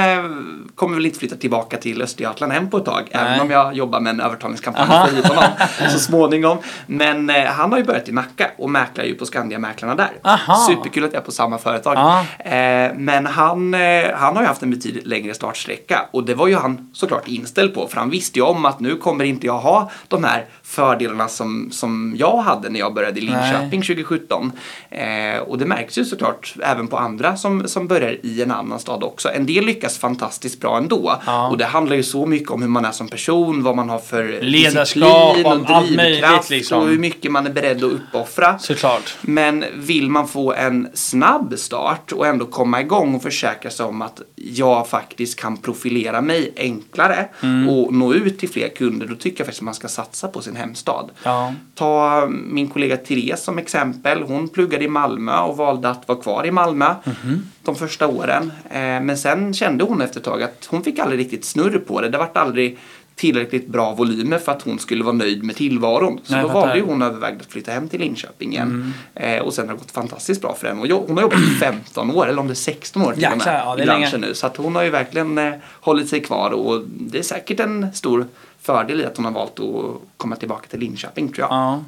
kommer 0.75 0.95
väl 0.95 1.07
inte 1.07 1.19
flytta 1.19 1.37
tillbaka 1.37 1.77
till 1.77 2.03
Östergötland 2.03 2.53
än 2.53 2.71
på 2.71 2.77
ett 2.77 2.85
tag. 2.85 3.09
Nej. 3.13 3.23
Även 3.23 3.41
om 3.41 3.51
jag 3.51 3.75
jobbar 3.75 4.01
med 4.01 4.11
en 4.11 4.21
övertalningskampanj 4.21 4.87
Aha. 4.91 5.07
för 5.07 5.17
hit 5.17 5.27
honom 5.27 5.45
så 5.91 5.99
småningom. 5.99 6.59
Men 6.87 7.31
eh, 7.31 7.45
han 7.45 7.73
har 7.73 7.79
ju 7.79 7.85
börjat 7.85 8.09
i 8.09 8.13
Nacka 8.13 8.51
och 8.59 8.71
mäklar 8.71 9.05
ju 9.05 9.15
på 9.15 9.25
Skandia-mäklarna 9.25 9.95
där. 9.95 10.11
Aha. 10.23 10.67
Superkul 10.69 11.05
att 11.05 11.13
jag 11.13 11.21
är 11.21 11.25
på 11.25 11.33
samma 11.33 11.59
företag. 11.59 11.97
Ja. 11.97 12.25
Eh, 12.51 12.95
men 12.95 13.27
han, 13.27 13.75
eh, 13.75 13.81
han 14.15 14.37
har 14.37 14.43
ju 14.43 14.49
haft 14.49 14.63
en 14.63 14.71
betydligt 14.71 15.07
längre 15.07 15.35
startsträcka 15.35 16.09
och 16.11 16.25
det 16.25 16.35
var 16.35 16.49
ju 16.49 16.57
han 16.57 16.91
såklart 16.93 17.29
inställd 17.29 17.75
på 17.75 17.89
för 17.89 17.97
han 17.97 18.11
visste 18.11 18.39
ju 18.39 18.45
om 18.45 18.65
att 18.65 18.81
nu 18.81 18.97
kommer 18.97 19.18
inte 19.25 19.47
jag 19.47 19.59
ha 19.59 19.91
de 20.09 20.25
här 20.25 20.45
fördelarna 20.63 21.29
som, 21.29 21.69
som 21.73 22.15
jag 22.19 22.37
hade 22.37 22.69
när 22.71 22.81
jag 22.81 22.95
började 22.95 23.19
i 23.21 23.23
Linköping 23.23 23.83
2017. 23.83 24.53
Eh, 24.91 25.39
och 25.41 25.59
det 25.59 25.67
märks 25.67 25.99
ju 25.99 26.05
såklart 26.05 26.55
även 26.63 26.87
på 26.89 26.99
andra 26.99 27.37
som, 27.37 27.69
som 27.69 27.87
börjar 27.89 28.17
i 28.23 28.43
en 28.43 28.51
annan 28.51 28.79
stad 28.79 29.03
också. 29.03 29.29
En 29.29 29.47
del 29.47 29.65
lyckas 29.65 29.99
fantastiskt 29.99 30.61
bra 30.61 30.77
ändå 30.79 31.17
Ja. 31.27 31.49
och 31.49 31.59
det 31.59 31.65
handlar 31.65 31.97
ju 31.97 32.03
så 32.03 32.27
mycket 32.27 32.51
om 32.51 32.63
hur 32.63 32.69
man 32.69 32.85
är 32.85 32.91
som 32.93 33.09
person, 33.09 33.63
vad 33.63 33.77
man 33.77 33.89
har 33.91 33.99
för 33.99 34.39
Ledarskap, 34.43 35.35
disciplin 35.35 35.47
och 35.47 35.67
möjligt, 35.67 35.99
drivkraft 35.99 36.51
liksom. 36.51 36.83
och 36.83 36.89
hur 36.89 36.99
mycket 36.99 37.33
man 37.33 37.47
är 37.47 37.51
beredd 37.51 37.77
att 37.77 37.93
uppoffra. 37.93 38.59
Såklart. 38.59 39.17
Men 39.21 39.65
vill 39.77 40.11
man 40.11 40.29
få 40.29 40.53
en 40.53 40.89
snabb 40.95 41.55
start 41.59 42.13
och 42.13 42.27
ändå 42.27 42.45
komma 42.47 42.81
igång 42.81 43.15
och 43.15 43.23
försäkra 43.23 43.71
sig 43.71 43.87
om 43.87 44.03
att 44.03 44.21
jag 44.37 44.89
faktiskt 44.89 45.41
kan 45.41 45.57
profilera 45.57 46.21
mig 46.21 46.53
enklare 46.57 47.29
Mm. 47.43 47.69
och 47.69 47.95
nå 47.95 48.15
ut 48.15 48.39
till 48.39 48.49
fler 48.49 48.69
kunder, 48.69 49.07
då 49.09 49.17
tycker 49.17 49.41
jag 49.41 49.47
faktiskt 49.47 49.61
att 49.61 49.65
man 49.65 49.75
ska 49.75 49.89
satsa 49.89 50.29
på 50.29 50.43
sin 50.43 50.57
hemstad. 50.57 51.11
Ja. 51.25 51.55
Ta 51.75 52.27
min 52.31 52.69
kollega 52.69 52.97
Therese 52.97 53.43
som 53.45 53.59
exempel. 53.59 54.23
Hon 54.23 54.49
pluggade 54.49 54.85
i 54.85 54.89
Malmö 54.89 55.39
och 55.41 55.57
valde 55.57 55.89
att 55.91 56.09
vara 56.09 56.19
kvar 56.19 56.47
i 56.47 56.51
Malmö 56.51 56.95
Mhm. 57.05 57.43
de 57.63 57.75
första 57.77 58.07
åren. 58.07 58.53
Eh, 58.71 58.79
Men 58.81 59.19
sen 59.19 59.55
kände 59.55 59.85
hon 59.85 60.01
efter 60.01 60.19
ett 60.21 60.25
tag 60.25 60.43
att 60.43 60.67
hon 60.71 60.83
fick 60.85 60.99
aldrig 60.99 61.21
riktigt 61.21 61.45
snurr 61.45 61.79
på 61.79 62.01
det. 62.01 62.09
Det 62.09 62.19
vart 62.19 62.37
aldrig 62.37 62.79
tillräckligt 63.15 63.69
bra 63.69 63.95
volymer 63.95 64.39
för 64.39 64.53
att 64.53 64.63
hon 64.63 64.79
skulle 64.79 65.05
vara 65.05 65.15
nöjd 65.15 65.43
med 65.45 65.57
tillvaron. 65.57 66.21
Så 66.25 66.33
Nej, 66.33 66.43
då 66.43 66.49
valde 66.49 66.77
ju 66.77 66.85
hon 66.85 67.03
övervägde 67.03 67.41
att 67.41 67.53
flytta 67.53 67.73
hem 67.73 67.89
till 67.89 68.01
Linköping 68.01 68.53
igen. 68.53 68.95
Eh, 69.15 69.39
och 69.43 69.55
sen 69.55 69.67
har 69.69 69.75
det 69.75 69.79
gått 69.81 69.91
fantastiskt 69.91 70.41
bra 70.41 70.55
för 70.55 70.69
henne. 70.69 70.81
Och 70.95 71.07
hon 71.09 71.17
har 71.17 71.23
jobbat 71.23 71.39
i 71.39 71.55
15 71.61 72.11
år, 72.11 72.27
eller 72.29 72.41
om 72.41 72.47
det 72.47 72.53
är 72.53 72.55
16 72.55 73.03
år 73.03 73.13
till 73.13 73.25
och 73.27 73.33
Jäklar, 73.33 73.53
med, 73.53 73.63
ja, 73.65 73.79
i 73.83 73.85
branschen 73.87 74.11
länge. 74.21 74.27
nu. 74.27 74.35
Så 74.35 74.47
att 74.47 74.57
hon 74.57 74.77
har 74.77 74.83
ju 74.83 74.91
verkligen 74.91 75.39
eh, 75.39 75.53
hållit 75.81 76.09
sig 76.09 76.21
kvar 76.23 76.51
och 76.51 76.83
det 76.89 77.19
är 77.19 77.23
säkert 77.23 77.61
en 77.61 77.87
stor 77.95 78.27
fördel 78.69 79.01
i 79.01 79.05
att 79.05 79.17
hon 79.17 79.25
har 79.25 79.33
valt 79.33 79.61
att 79.61 80.01
komma 80.17 80.37
tillbaka 80.37 80.69
till 80.69 80.81
Linköping 80.81 81.33
tror 81.33 81.41
jag. 81.41 81.51
Ja. 81.51 81.81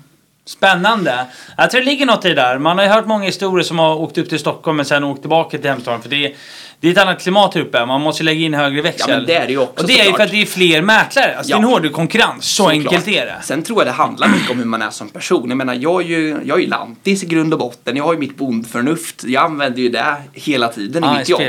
Spännande. 0.44 1.26
Jag 1.56 1.70
tror 1.70 1.80
det 1.80 1.84
ligger 1.84 2.06
något 2.06 2.24
i 2.24 2.28
det 2.28 2.34
där. 2.34 2.58
Man 2.58 2.78
har 2.78 2.84
ju 2.84 2.90
hört 2.90 3.06
många 3.06 3.24
historier 3.24 3.64
som 3.64 3.78
har 3.78 3.94
åkt 3.94 4.18
upp 4.18 4.28
till 4.28 4.38
Stockholm 4.38 4.76
men 4.76 4.86
sen 4.86 5.04
åkt 5.04 5.20
tillbaka 5.20 5.58
till 5.58 5.70
hemstaden. 5.70 6.02
För 6.02 6.08
det 6.08 6.26
är, 6.26 6.34
det 6.80 6.88
är 6.88 6.92
ett 6.92 6.98
annat 6.98 7.22
klimat 7.22 7.54
här 7.54 7.60
uppe. 7.62 7.86
Man 7.86 8.00
måste 8.00 8.22
lägga 8.24 8.40
in 8.40 8.54
högre 8.54 8.82
växel. 8.82 9.10
Ja, 9.10 9.16
men 9.16 9.26
det 9.26 9.34
är 9.34 9.46
det 9.46 9.52
ju 9.52 9.58
också 9.58 9.82
Och 9.82 9.88
det 9.88 10.00
är 10.00 10.06
ju 10.06 10.12
för 10.12 10.22
att 10.24 10.30
det 10.30 10.42
är 10.42 10.46
fler 10.46 10.82
mäklare. 10.82 11.36
Alltså 11.36 11.50
Ja. 11.50 11.56
det 11.56 11.62
är 11.62 11.66
en 11.66 11.72
hårdare 11.72 11.92
konkurrens. 11.92 12.44
Så 12.44 12.62
Såklart. 12.62 12.72
enkelt 12.72 13.08
är 13.08 13.26
det. 13.26 13.36
Sen 13.42 13.62
tror 13.62 13.78
jag 13.80 13.86
det 13.86 13.92
handlar 13.92 14.28
mycket 14.28 14.50
om 14.50 14.58
hur 14.58 14.64
man 14.64 14.82
är 14.82 14.90
som 14.90 15.08
person. 15.08 15.48
Jag 15.48 15.56
menar, 15.58 15.74
jag 15.74 16.02
är 16.02 16.06
ju, 16.06 16.36
jag 16.44 16.58
är 16.58 16.62
ju 16.62 16.68
lantis 16.68 17.22
i 17.22 17.26
grund 17.26 17.52
och 17.52 17.58
botten. 17.58 17.96
Jag 17.96 18.04
har 18.04 18.12
ju 18.12 18.18
mitt 18.18 18.36
bondförnuft. 18.36 19.24
Jag 19.24 19.44
använder 19.44 19.82
ju 19.82 19.88
det 19.88 20.14
hela 20.32 20.68
tiden 20.68 21.02
Ja, 21.04 21.14
i 21.14 21.18
mitt 21.18 21.28
jobb. 21.28 21.40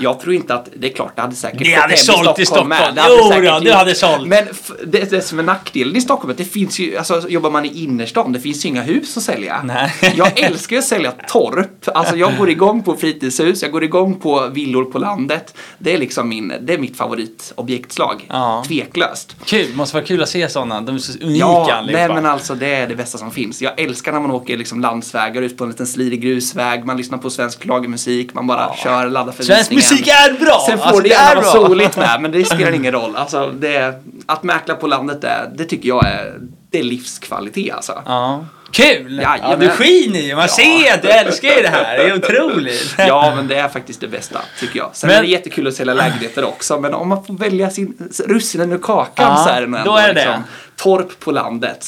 Jag 0.00 0.20
tror 0.20 0.34
inte 0.34 0.54
att, 0.54 0.68
det 0.76 0.90
är 0.90 0.94
klart, 0.94 1.12
det 1.16 1.22
hade 1.22 1.34
säkert 1.36 1.58
Det 1.64 1.74
hade 1.74 1.96
sålt 1.96 2.38
i 2.38 2.46
Stockholm. 2.46 2.68
med. 2.68 2.94
Det 2.94 3.02
Jo 3.08 3.28
säkert 3.30 3.52
då, 3.52 3.60
det 3.60 3.72
hade 3.74 3.94
sålt. 3.94 4.26
Men 4.28 4.44
det, 4.86 5.10
det 5.10 5.20
som 5.22 5.38
är 5.38 5.42
nackdelen 5.42 5.96
i 5.96 6.00
Stockholm 6.00 6.34
det 6.36 6.44
finns 6.44 6.78
ju, 6.78 6.96
alltså 6.96 7.28
jobbar 7.28 7.50
man 7.50 7.64
i 7.64 7.82
innerstan, 7.82 8.32
det 8.32 8.40
finns 8.40 8.64
ju 8.64 8.68
inga 8.68 8.82
hus 8.82 9.16
att 9.16 9.22
sälja. 9.22 9.60
Nej. 9.64 9.92
Jag 10.16 10.38
älskar 10.40 10.76
ju 10.76 10.80
att 10.80 10.84
sälja 10.88 11.10
torp. 11.28 11.88
Alltså 11.94 12.16
jag 12.16 12.36
går 12.36 12.50
igång 12.50 12.82
på 12.82 12.96
fritidshus, 12.96 13.62
jag 13.62 13.70
går 13.72 13.84
igång 13.84 14.20
på 14.20 14.48
villor 14.48 14.69
på 14.84 14.98
landet. 14.98 15.54
Det 15.78 15.94
är 15.94 15.98
liksom 15.98 16.28
min, 16.28 16.52
det 16.60 16.74
är 16.74 16.78
mitt 16.78 16.96
favoritobjektslag. 16.96 18.26
Ja. 18.28 18.64
Tveklöst. 18.66 19.36
Kul. 19.44 19.74
Måste 19.76 19.96
vara 19.96 20.04
kul 20.06 20.22
att 20.22 20.28
se 20.28 20.48
sådana. 20.48 20.80
De 20.80 20.94
är 20.94 20.98
så 20.98 21.12
unika 21.12 21.38
Ja, 21.38 21.72
allihopa. 21.74 21.98
nej 22.06 22.08
men 22.14 22.26
alltså 22.26 22.54
det 22.54 22.74
är 22.74 22.86
det 22.86 22.96
bästa 22.96 23.18
som 23.18 23.30
finns. 23.30 23.62
Jag 23.62 23.80
älskar 23.80 24.12
när 24.12 24.20
man 24.20 24.30
åker 24.30 24.56
liksom 24.56 24.80
landsvägar 24.80 25.42
ut 25.42 25.58
på 25.58 25.64
en 25.64 25.70
liten 25.70 25.86
slirig 25.86 26.20
grusväg, 26.22 26.84
man 26.84 26.96
lyssnar 26.96 27.18
på 27.18 27.30
svensk 27.30 27.62
schlagermusik, 27.62 28.34
man 28.34 28.46
bara 28.46 28.74
kör, 28.76 29.08
laddar 29.08 29.32
för 29.32 29.42
Svensk 29.44 29.70
musik 29.70 30.06
är 30.08 30.40
bra! 30.44 30.64
Sen 30.68 30.78
får 30.78 30.84
Alltså, 30.84 31.02
det 31.02 31.08
gärna 31.08 31.30
är 31.40 31.44
vara 31.44 31.68
soligt 31.68 31.96
med, 31.96 32.18
men 32.22 32.32
det 32.32 32.44
spelar 32.44 32.72
ingen 32.80 32.92
roll. 32.92 33.16
Alltså, 33.16 33.52
det, 33.58 34.02
att 34.26 34.42
mäkla 34.42 34.74
på 34.74 34.86
landet, 34.86 35.20
det, 35.20 35.50
det 35.56 35.64
tycker 35.64 35.88
jag 35.88 36.06
är, 36.06 36.38
det 36.70 36.78
är 36.78 36.82
livskvalitet 36.82 37.74
alltså. 37.74 38.02
Ja. 38.06 38.44
Kul! 38.72 39.20
Ja, 39.22 39.56
du 39.60 39.68
skiner 39.68 40.20
ju. 40.20 40.34
Man 40.34 40.42
Ja. 40.44 40.48
ser 40.48 40.94
att 40.94 41.02
du 41.02 41.08
älskar 41.08 41.48
ju 41.48 41.62
det 41.62 41.68
här. 41.68 41.98
Det 41.98 42.04
är 42.04 42.14
otroligt. 42.14 42.94
Ja, 42.98 43.32
men 43.36 43.48
det 43.48 43.56
är 43.56 43.68
faktiskt 43.68 44.00
det 44.00 44.08
bästa, 44.08 44.40
tycker 44.60 44.78
jag. 44.78 44.90
Sen 44.92 45.08
Men- 45.08 45.16
är 45.18 45.22
det 45.22 45.28
jättekul 45.28 45.66
att 45.66 45.74
sälja 45.74 45.94
lägenheter 45.94 46.44
också, 46.44 46.80
men 46.80 46.94
om 46.94 47.08
man 47.08 47.24
får 47.24 47.34
välja 47.34 47.70
sin 47.70 48.10
russinen 48.26 48.72
ur 48.72 48.78
kakan 48.78 49.30
Ja, 49.30 49.44
så 49.44 49.50
är 49.50 49.60
det 49.60 49.66
nog 49.66 49.84
då 49.84 49.96
ändå 49.96 49.96
är 49.96 50.08
det 50.08 50.24
liksom, 50.24 50.44
torp 50.76 51.20
på 51.20 51.30
landet. 51.32 51.86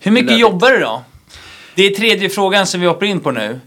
Hur 0.00 0.10
mycket 0.10 0.26
Lödigt. 0.26 0.40
jobbar 0.40 0.70
du 0.70 0.78
då? 0.80 1.02
Det 1.74 1.86
är 1.86 1.90
tredje 1.90 2.28
frågan 2.30 2.66
som 2.66 2.80
vi 2.80 2.86
hoppar 2.86 3.06
in 3.06 3.20
på 3.20 3.30
nu. 3.30 3.60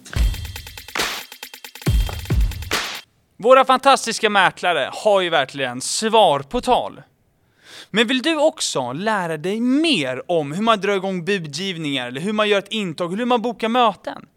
Våra 3.37 3.65
fantastiska 3.65 4.29
mäklare 4.29 4.89
har 4.93 5.21
ju 5.21 5.29
verkligen 5.29 5.81
svar 5.81 6.39
på 6.39 6.61
tal. 6.61 7.01
Men 7.89 8.07
vill 8.07 8.21
du 8.21 8.37
också 8.37 8.91
lära 8.91 9.37
dig 9.37 9.61
mer 9.61 10.31
om 10.31 10.51
hur 10.51 10.61
man 10.61 10.81
drar 10.81 10.95
igång 10.95 11.25
budgivningar, 11.25 12.07
eller 12.07 12.21
hur 12.21 12.33
man 12.33 12.49
gör 12.49 12.59
ett 12.59 12.71
intag, 12.71 13.17
hur 13.17 13.25
man 13.25 13.41
bokar 13.41 13.69
möten? 13.69 14.27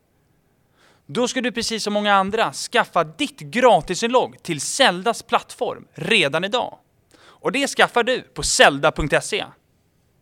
Då 1.06 1.28
ska 1.28 1.40
du 1.40 1.52
precis 1.52 1.82
som 1.82 1.92
många 1.92 2.14
andra 2.14 2.52
skaffa 2.52 3.04
ditt 3.04 3.40
gratisinlogg 3.40 4.42
till 4.42 4.60
Zeldas 4.60 5.22
plattform 5.22 5.86
redan 5.92 6.44
idag. 6.44 6.78
Och 7.16 7.52
det 7.52 7.68
skaffar 7.68 8.02
du 8.02 8.20
på 8.22 8.42
zelda.se. 8.42 9.44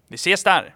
Vi 0.08 0.14
ses 0.14 0.44
där! 0.44 0.74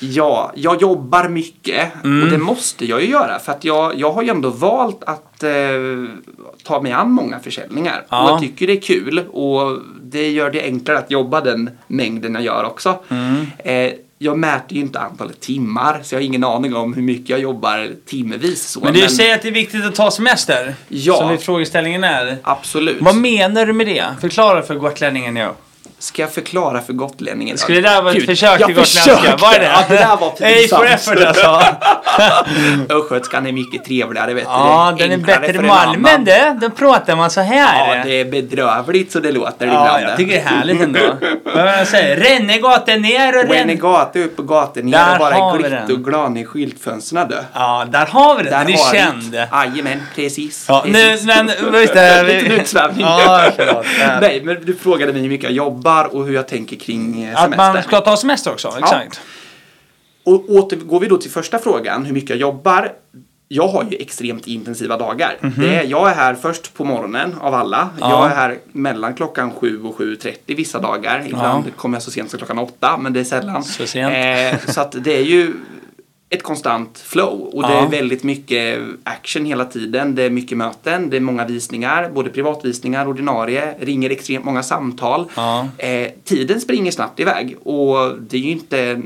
Ja, 0.00 0.52
jag 0.54 0.82
jobbar 0.82 1.28
mycket 1.28 1.92
och 2.02 2.30
det 2.30 2.38
måste 2.38 2.86
jag 2.86 3.02
ju 3.02 3.08
göra 3.08 3.38
för 3.38 3.52
att 3.52 3.64
jag, 3.64 3.98
jag 3.98 4.12
har 4.12 4.22
ju 4.22 4.28
ändå 4.28 4.50
valt 4.50 5.04
att 5.04 5.42
eh, 5.42 5.50
ta 6.62 6.82
mig 6.82 6.92
an 6.92 7.10
många 7.10 7.38
försäljningar. 7.38 8.04
Ja. 8.08 8.24
Och 8.24 8.30
jag 8.30 8.40
tycker 8.40 8.66
det 8.66 8.72
är 8.72 8.80
kul 8.80 9.18
och 9.32 9.78
det 10.02 10.30
gör 10.30 10.50
det 10.50 10.62
enklare 10.62 10.98
att 10.98 11.10
jobba 11.10 11.40
den 11.40 11.70
mängden 11.86 12.34
jag 12.34 12.42
gör 12.42 12.64
också. 12.64 12.98
Eh, 13.58 13.92
jag 14.18 14.38
mäter 14.38 14.76
ju 14.76 14.80
inte 14.80 15.00
antalet 15.00 15.40
timmar 15.40 16.00
så 16.02 16.14
jag 16.14 16.20
har 16.20 16.24
ingen 16.24 16.44
aning 16.44 16.76
om 16.76 16.94
hur 16.94 17.02
mycket 17.02 17.28
jag 17.28 17.40
jobbar 17.40 17.90
timmevis. 18.06 18.68
Så. 18.68 18.80
Men 18.80 18.94
du 18.94 19.08
säger 19.08 19.34
att 19.34 19.42
det 19.42 19.48
är 19.48 19.52
viktigt 19.52 19.84
att 19.84 19.94
ta 19.94 20.10
semester. 20.10 20.74
Ja. 20.88 21.16
Som 21.16 21.30
är 21.30 21.36
frågeställningen 21.36 22.04
är. 22.04 22.36
Absolut. 22.42 22.96
Vad 23.00 23.16
menar 23.16 23.66
du 23.66 23.72
med 23.72 23.86
det? 23.86 24.04
Förklara 24.20 24.62
för 24.62 24.74
gotlänningen 24.74 25.34
nu. 25.34 25.48
Ska 26.00 26.22
jag 26.22 26.32
förklara 26.32 26.80
för 26.80 26.92
gotlänningen? 26.92 27.58
Skulle 27.58 27.80
det 27.80 27.88
där 27.88 28.02
vara 28.02 28.14
ett 28.14 28.26
försök 28.26 28.56
till 28.56 28.74
gotländska? 28.74 29.36
Var 29.36 29.58
det 29.58 29.64
Ja, 29.64 29.84
det 29.88 29.94
där 29.96 30.16
var 30.16 30.32
Hey 30.46 30.68
for 30.68 30.86
pinsamt. 30.86 31.18
effort 31.18 31.24
alltså. 31.26 31.62
Östgötskan 32.94 33.46
är 33.46 33.52
mycket 33.52 33.84
trevligare 33.84 34.34
vet 34.34 34.44
Ja, 34.44 34.94
du. 34.98 35.08
den 35.08 35.20
är 35.20 35.26
bättre 35.40 35.62
Malmö 35.62 36.08
du. 36.18 36.58
Då 36.60 36.70
pratar 36.70 37.16
man 37.16 37.30
så 37.30 37.40
här. 37.40 37.96
Ja, 37.96 38.04
det 38.04 38.20
är 38.20 38.24
bedrövligt 38.24 39.12
så 39.12 39.20
det 39.20 39.32
låter 39.32 39.66
Ja, 39.66 39.72
ibland. 39.72 40.02
jag 40.02 40.16
tycker 40.16 40.32
det 40.32 40.38
är 40.38 40.44
härligt 40.44 40.80
ändå. 40.82 41.00
Vad 41.54 41.64
det 41.66 41.86
säger? 41.86 42.16
Rennegatan 42.16 43.02
ner 43.02 43.38
och 43.38 43.44
When 43.44 43.50
Renne... 43.58 43.74
gata 43.74 44.18
upp 44.18 44.38
och 44.38 44.48
gatan 44.48 44.82
ner 44.82 44.92
Där 44.98 45.12
och 45.12 45.18
bara 45.18 45.56
glitt 45.58 45.90
och 45.98 46.04
glan 46.04 46.36
i 46.36 46.44
skyltfönstren 46.44 47.28
du. 47.28 47.38
Ja, 47.54 47.84
där 47.90 48.06
har 48.06 48.36
vi 48.36 48.42
den. 48.42 48.52
Där 48.52 48.64
Den 48.64 48.74
är 48.74 48.92
känd. 48.92 49.22
det. 49.32 49.48
Jajamän, 49.52 50.02
precis. 50.14 50.64
Ja, 50.68 50.82
nu, 50.86 50.92
precis. 50.92 51.26
men 51.26 51.50
visst 51.72 51.94
är 51.96 52.24
Liten 52.28 52.52
utsvävning. 52.52 53.06
Ja. 53.06 53.44
Ja. 53.58 53.82
Nej, 54.20 54.40
men 54.44 54.56
du 54.64 54.76
frågade 54.76 55.12
mig 55.12 55.22
hur 55.22 55.28
mycket 55.28 55.44
jag 55.44 55.52
jobbar 55.52 55.87
och 56.14 56.26
hur 56.26 56.34
jag 56.34 56.48
tänker 56.48 56.76
kring 56.76 57.22
eh, 57.24 57.34
Att 57.34 57.40
semestern. 57.42 57.74
man 57.74 57.82
ska 57.82 58.00
ta 58.00 58.16
semester 58.16 58.50
också, 58.52 58.74
exakt. 58.78 59.20
Och 60.24 60.44
återgår 60.50 61.00
vi 61.00 61.06
då 61.06 61.16
till 61.16 61.30
första 61.30 61.58
frågan, 61.58 62.04
hur 62.04 62.12
mycket 62.14 62.30
jag 62.30 62.38
jobbar. 62.38 62.92
Jag 63.50 63.68
har 63.68 63.84
ju 63.90 63.96
extremt 63.96 64.46
intensiva 64.46 64.96
dagar. 64.96 65.38
Det 65.56 65.74
är, 65.74 65.84
jag 65.84 66.10
är 66.10 66.14
här 66.14 66.34
först 66.34 66.74
på 66.74 66.84
morgonen 66.84 67.34
av 67.40 67.54
alla. 67.54 67.88
Ja. 68.00 68.10
Jag 68.10 68.30
är 68.30 68.34
här 68.36 68.58
mellan 68.72 69.14
klockan 69.14 69.50
7 69.60 69.82
och 69.82 69.98
7.30 69.98 70.34
vissa 70.46 70.78
dagar. 70.78 71.24
Ibland 71.26 71.64
Ja. 71.66 71.70
kommer 71.76 71.96
jag 71.96 72.02
så 72.02 72.10
sent 72.10 72.30
som 72.30 72.38
klockan 72.38 72.58
8, 72.58 72.96
men 72.96 73.12
det 73.12 73.20
är 73.20 73.24
sällan. 73.24 73.64
Så 73.64 73.86
sent. 73.86 74.12
Eh, 74.64 74.72
så 74.72 74.80
att 74.80 75.04
det 75.04 75.16
är 75.16 75.22
ju 75.24 75.52
ett 76.30 76.42
konstant 76.42 76.98
flow 76.98 77.40
och 77.52 77.62
det 77.62 77.68
Ja. 77.74 77.84
är 77.86 77.88
väldigt 77.90 78.22
mycket 78.22 78.78
action 79.04 79.44
hela 79.44 79.64
tiden. 79.64 80.14
Det 80.14 80.22
är 80.22 80.30
mycket 80.30 80.58
möten, 80.58 81.10
det 81.10 81.16
är 81.16 81.20
många 81.20 81.44
visningar, 81.46 82.10
både 82.14 82.30
privatvisningar, 82.30 83.08
ordinarie, 83.08 83.74
ringer 83.80 84.10
extremt 84.10 84.44
många 84.44 84.62
samtal. 84.62 85.24
Ja. 85.34 85.68
Eh, 85.78 86.08
tiden 86.24 86.60
springer 86.60 86.90
snabbt 86.92 87.20
iväg 87.20 87.56
och 87.66 88.18
det 88.20 88.36
är 88.36 88.40
ju 88.40 88.50
inte 88.50 89.02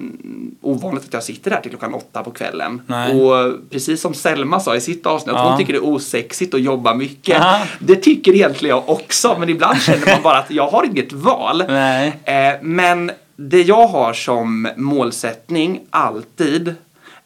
ovanligt 0.61 1.05
att 1.05 1.13
jag 1.13 1.23
sitter 1.23 1.51
här 1.51 1.61
till 1.61 1.71
klockan 1.71 1.95
åtta 1.95 2.23
på 2.23 2.31
kvällen. 2.31 2.83
Nej. 2.87 3.21
Och 3.21 3.55
precis 3.71 4.01
som 4.01 4.15
Selma 4.15 4.61
sa 4.61 4.77
i 4.77 4.81
sitt 4.81 5.07
avsnitt, 5.07 5.35
Ja. 5.37 5.49
hon 5.49 5.59
tycker 5.59 5.73
det 5.73 5.79
är 5.79 5.85
osexigt 5.85 6.55
att 6.55 6.61
jobba 6.63 6.95
mycket. 6.95 7.41
Aha. 7.41 7.65
Det 7.79 7.97
tycker 7.97 8.35
egentligen 8.35 8.77
jag 8.77 8.89
också, 8.89 9.37
men 9.39 9.49
ibland 9.49 9.81
känner 9.83 10.07
man 10.07 10.23
bara 10.23 10.39
att 10.39 10.51
jag 10.51 10.69
har 10.69 10.85
inget 10.85 11.13
val. 11.13 11.61
Eh, 11.61 12.53
men 12.63 13.11
det 13.37 13.63
jag 13.63 13.87
har 13.87 14.13
som 14.13 14.69
målsättning 14.77 15.81
alltid 15.91 16.75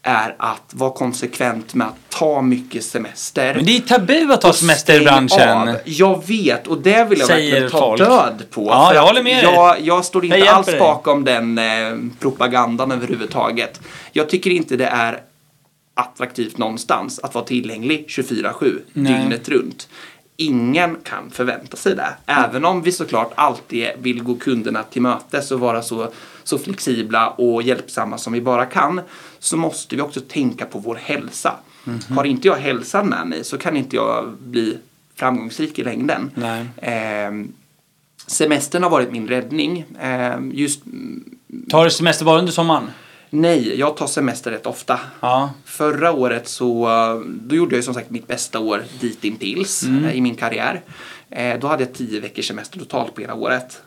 är 0.06 0.34
att 0.38 0.70
vara 0.74 0.90
konsekvent 0.90 1.74
med 1.74 1.86
att 1.86 1.94
ta 2.08 2.42
mycket 2.42 2.84
semester. 2.84 3.54
Men 3.54 3.64
det 3.64 3.76
är 3.76 3.80
tabu 3.80 4.32
att 4.32 4.40
ta 4.40 4.52
semester 4.52 5.00
i 5.00 5.04
branschen. 5.04 5.68
av. 5.68 5.76
Jag 5.84 6.26
vet 6.26 6.66
och 6.66 6.78
det 6.82 7.04
vill 7.08 7.18
jag 7.18 7.28
Säger 7.28 7.50
verkligen 7.50 7.70
ta 7.70 7.78
folk. 7.78 7.98
död 8.00 8.44
på. 8.50 8.66
Ja, 8.66 8.94
jag 8.94 9.02
håller 9.06 9.22
med 9.22 9.44
dig. 9.44 9.54
jag, 9.54 9.80
jag 9.80 10.04
står 10.04 10.24
inte 10.24 10.36
Jag 10.38 10.48
alls 10.48 10.66
dig. 10.66 10.78
bakom 10.78 11.24
den 11.24 11.58
eh, 11.58 11.64
propagandan 12.20 12.92
överhuvudtaget. 12.92 13.80
Jag 14.12 14.28
tycker 14.28 14.50
inte 14.50 14.76
det 14.76 14.86
är 14.86 15.20
attraktivt 15.94 16.58
någonstans 16.58 17.18
att 17.22 17.34
vara 17.34 17.44
tillgänglig 17.44 18.04
24-7 18.08 18.78
Nej. 18.92 19.12
dygnet 19.12 19.48
runt. 19.48 19.88
Ingen 20.36 20.96
kan 21.02 21.30
förvänta 21.30 21.76
sig 21.76 21.94
det. 21.96 22.08
Även 22.26 22.64
om 22.64 22.82
vi 22.82 22.92
såklart 22.92 23.32
alltid 23.34 23.88
vill 23.98 24.22
gå 24.22 24.34
kunderna 24.34 24.82
till 24.82 25.02
mötes 25.02 25.50
och 25.50 25.60
vara 25.60 25.82
så, 25.82 26.08
så 26.46 26.58
flexibla 26.58 27.28
och 27.28 27.62
hjälpsamma 27.62 28.18
som 28.18 28.32
vi 28.32 28.40
bara 28.40 28.66
kan 28.66 29.00
så 29.38 29.56
måste 29.56 29.96
vi 29.96 30.02
också 30.02 30.20
tänka 30.20 30.64
på 30.64 30.78
vår 30.78 30.94
hälsa. 30.94 31.54
Mhm. 31.84 32.00
Har 32.16 32.24
inte 32.24 32.48
jag 32.48 32.56
hälsan 32.56 33.08
med 33.08 33.26
mig 33.26 33.44
så 33.44 33.58
kan 33.58 33.76
inte 33.76 33.96
jag 33.96 34.32
bli 34.40 34.78
framgångsrik 35.14 35.78
i 35.78 35.84
längden. 35.84 36.30
Ehm, 36.82 37.52
semestern 38.26 38.82
har 38.82 38.90
varit 38.90 39.12
min 39.12 39.28
räddning. 39.28 39.84
Ehm, 40.00 40.52
just 40.54 40.82
Tar 41.70 41.84
du 41.84 41.90
semester 41.90 42.24
bara 42.24 42.38
under 42.38 42.52
sommaren? 42.52 42.90
nej, 43.30 43.78
jag 43.78 43.96
tar 43.96 44.06
semester 44.06 44.50
rätt 44.50 44.66
ofta. 44.66 45.00
Ja. 45.20 45.50
Förra 45.64 46.12
året 46.12 46.48
så 46.48 46.88
då 47.26 47.54
gjorde 47.56 47.74
jag 47.76 47.84
som 47.84 47.94
sagt 47.94 48.10
mitt 48.10 48.26
bästa 48.26 48.58
år 48.60 48.84
ditintills 49.00 49.82
Mm. 49.82 50.04
eh, 50.04 50.12
i 50.16 50.20
min 50.20 50.34
karriär. 50.34 50.82
Eh, 51.30 51.58
då 51.60 51.66
hade 51.66 51.82
jag 51.82 51.94
tio 51.94 52.20
veckors 52.20 52.48
semester 52.48 52.78
totalt 52.78 53.14
på 53.14 53.20
hela 53.20 53.34
året. 53.34 53.82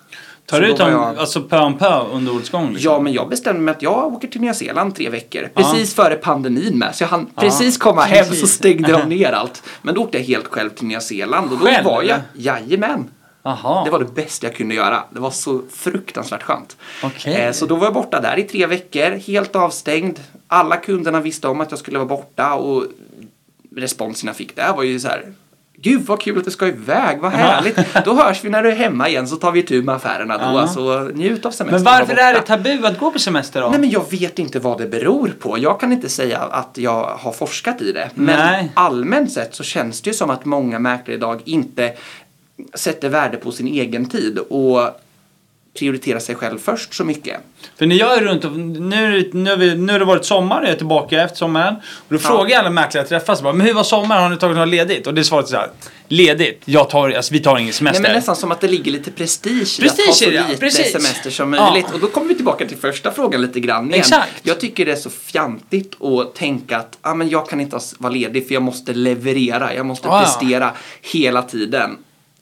Tar 0.50 0.58
Så 0.58 0.64
du 0.64 0.70
ut 0.72 0.78
dem 0.78 0.92
jag- 0.92 1.18
alltså 1.18 1.42
pö 1.42 1.60
om 1.60 1.78
pö 1.78 2.00
under 2.14 2.36
årets 2.36 2.50
gång? 2.50 2.74
Liksom? 2.74 2.92
Ja, 2.92 3.00
men 3.00 3.14
jag 3.14 3.30
bestämde 3.30 3.62
mig 3.62 3.72
att 3.72 3.82
jag 3.82 4.14
åker 4.14 4.28
till 4.28 4.42
Nya 4.42 4.54
Zeeland 4.54 4.96
tre 4.96 5.10
veckor. 5.10 5.50
Precis 5.56 5.94
före 5.96 6.16
pandemin 6.16 6.78
med. 6.80 6.96
Så 6.96 7.04
jag 7.04 7.10
hann 7.10 7.28
Ja, 7.36 7.42
precis 7.42 7.78
komma 7.78 8.02
hem 8.02 8.26
så 8.26 8.30
precis. 8.32 8.52
stängde 8.52 8.92
de 8.92 9.10
ner 9.16 9.32
allt. 9.32 9.64
Men 9.82 9.96
då 9.96 10.02
åkte 10.02 10.18
jag 10.18 10.26
helt 10.26 10.48
själv 10.48 10.70
till 10.70 10.88
Nya 10.88 11.00
Zeeland 11.02 11.52
och 11.52 11.58
då 11.60 11.66
Själv, 11.66 11.86
var 11.86 12.02
jag, 12.04 12.04
eller? 12.12 12.22
jajamän. 12.34 13.10
Jaha. 13.44 13.84
Det 13.86 13.92
var 13.92 14.00
det 14.00 14.14
bästa 14.16 14.48
jag 14.48 14.56
kunde 14.56 14.76
göra. 14.76 15.04
Det 15.10 15.20
var 15.20 15.32
så 15.32 15.62
fruktansvärt 15.74 16.44
skönt. 16.44 16.78
Okej. 17.04 17.34
Eh, 17.34 17.52
Så 17.52 17.66
då 17.66 17.76
var 17.76 17.86
jag 17.86 17.94
borta 17.94 18.22
där 18.22 18.40
i 18.40 18.44
tre 18.44 18.66
veckor, 18.66 19.12
helt 19.28 19.56
avstängd. 19.56 20.20
Alla 20.48 20.78
kunderna 20.78 21.20
visste 21.22 21.48
om 21.48 21.62
att 21.62 21.72
jag 21.72 21.80
skulle 21.80 21.98
vara 21.98 22.08
borta 22.08 22.54
och 22.54 22.84
responsen 23.76 24.28
jag 24.28 24.36
fick 24.36 24.56
där 24.56 24.74
var 24.76 24.84
ju 24.84 25.00
så 25.00 25.08
här 25.08 25.34
Gud 25.82 26.06
vad 26.06 26.22
kul 26.22 26.38
att 26.38 26.46
du 26.46 26.52
ska 26.52 26.68
iväg, 26.68 27.20
vad 27.20 27.32
härligt. 27.32 27.78
Då 28.06 28.14
hörs 28.14 28.44
vi 28.44 28.50
när 28.50 28.64
du 28.64 28.72
är 28.72 28.76
hemma 28.76 29.10
igen 29.10 29.28
så 29.28 29.36
tar 29.36 29.52
vi 29.52 29.64
tur 29.64 29.84
med 29.84 29.96
affärerna 29.96 30.38
då. 30.38 30.60
Ja. 30.60 30.68
Så 30.68 31.04
njut 31.04 31.46
av 31.46 31.52
semestern. 31.52 31.84
Men 31.84 31.84
varför 31.84 32.16
är 32.16 32.34
det 32.34 32.42
tabu 32.42 32.86
att 32.86 33.00
gå 33.00 33.12
på 33.12 33.20
semester 33.20 33.62
då? 33.62 33.70
Nej 33.70 33.80
men 33.80 33.90
jag 33.90 34.12
vet 34.12 34.40
inte 34.40 34.60
vad 34.60 34.78
det 34.78 34.88
beror 34.88 35.34
på. 35.40 35.58
Jag 35.58 35.80
kan 35.80 35.92
inte 35.92 36.10
säga 36.10 36.40
att 36.40 36.78
jag 36.78 37.04
har 37.04 37.32
forskat 37.32 37.82
i 37.82 37.92
det. 37.92 38.10
Men 38.16 38.40
Nej. 38.40 38.72
allmänt 38.74 39.32
sett 39.32 39.56
så 39.56 39.64
känns 39.64 40.02
det 40.02 40.10
ju 40.10 40.14
som 40.14 40.30
att 40.30 40.46
många 40.46 40.80
mäklare 40.80 41.18
idag 41.18 41.42
inte 41.46 41.94
sätter 42.74 43.10
värde 43.10 43.38
på 43.38 43.52
sin 43.52 43.68
egen 43.68 44.10
tid 44.10 44.40
och 44.40 44.80
prioriterar 45.80 46.20
sig 46.20 46.36
själv 46.36 46.60
först 46.60 46.94
så 46.94 47.04
mycket. 47.04 47.38
För 47.78 47.86
när 47.86 47.96
jag 47.96 48.18
är 48.18 48.22
runt 48.22 48.46
och 48.46 48.52
nu, 48.52 49.30
nu, 49.34 49.56
vi, 49.56 49.76
nu 49.76 49.92
har 49.92 50.00
det 50.00 50.06
varit 50.06 50.26
sommar 50.26 50.58
och 50.62 50.64
jag 50.64 50.72
är 50.72 50.76
tillbaka 50.78 51.22
efter 51.24 51.38
sommaren. 51.38 51.76
Och 51.76 52.14
då 52.14 52.20
frågar 52.20 52.50
jag 52.50 52.60
alla 52.60 52.70
mäklare 52.70 53.02
jag 53.02 53.10
träffar 53.10 53.36
så 53.36 53.44
bara, 53.44 53.54
men 53.54 53.68
hur 53.68 53.74
var 53.74 53.84
sommaren? 53.84 54.24
Har 54.24 54.30
ni 54.30 54.38
tagit 54.38 54.58
något 54.58 54.68
ledigt? 54.68 55.08
Och 55.08 55.14
det 55.14 55.24
svaret 55.24 55.46
är 55.46 55.50
så 55.50 55.58
här, 55.58 55.70
ledigt? 56.08 56.62
Jag 56.66 56.90
tar, 56.90 57.10
alltså 57.10 57.34
vi 57.34 57.40
tar 57.40 57.58
ingen 57.58 57.74
semester. 57.74 58.02
Nej 58.02 58.10
men 58.12 58.18
nästan 58.18 58.36
som 58.36 58.52
att 58.52 58.62
det 58.62 58.68
ligger 58.68 58.92
lite 58.92 59.12
prestige, 59.12 59.80
i 59.82 59.88
att 59.90 60.00
ha 60.00 60.14
så 60.14 60.26
ja. 60.26 60.44
lite 60.48 60.60
Precis. 60.60 60.92
semester 60.92 61.30
som 61.30 61.54
Ja. 61.54 61.72
möjligt. 61.72 61.92
Och 61.94 62.00
då 62.00 62.08
kommer 62.08 62.28
vi 62.28 62.36
tillbaka 62.36 62.66
till 62.66 62.78
första 62.78 63.12
frågan 63.12 63.42
lite 63.42 63.60
grann 63.60 63.86
igen. 63.88 64.00
Exakt. 64.00 64.34
Jag 64.44 64.60
tycker 64.60 64.86
det 64.86 64.92
är 64.92 64.96
så 64.96 65.10
fjantigt 65.10 66.02
att 66.04 66.36
tänka 66.36 66.78
att 66.78 66.98
ah, 67.02 67.14
men 67.14 67.30
jag 67.30 67.50
kan 67.50 67.60
inte 67.62 67.80
vara 67.98 68.14
ledig 68.14 68.48
för 68.48 68.54
jag 68.54 68.64
måste 68.64 68.94
leverera. 68.94 69.74
Jag 69.74 69.86
måste 69.86 70.08
Ja, 70.08 70.20
ja. 70.20 70.24
prestera 70.24 70.72
hela 71.02 71.42
tiden. 71.42 71.98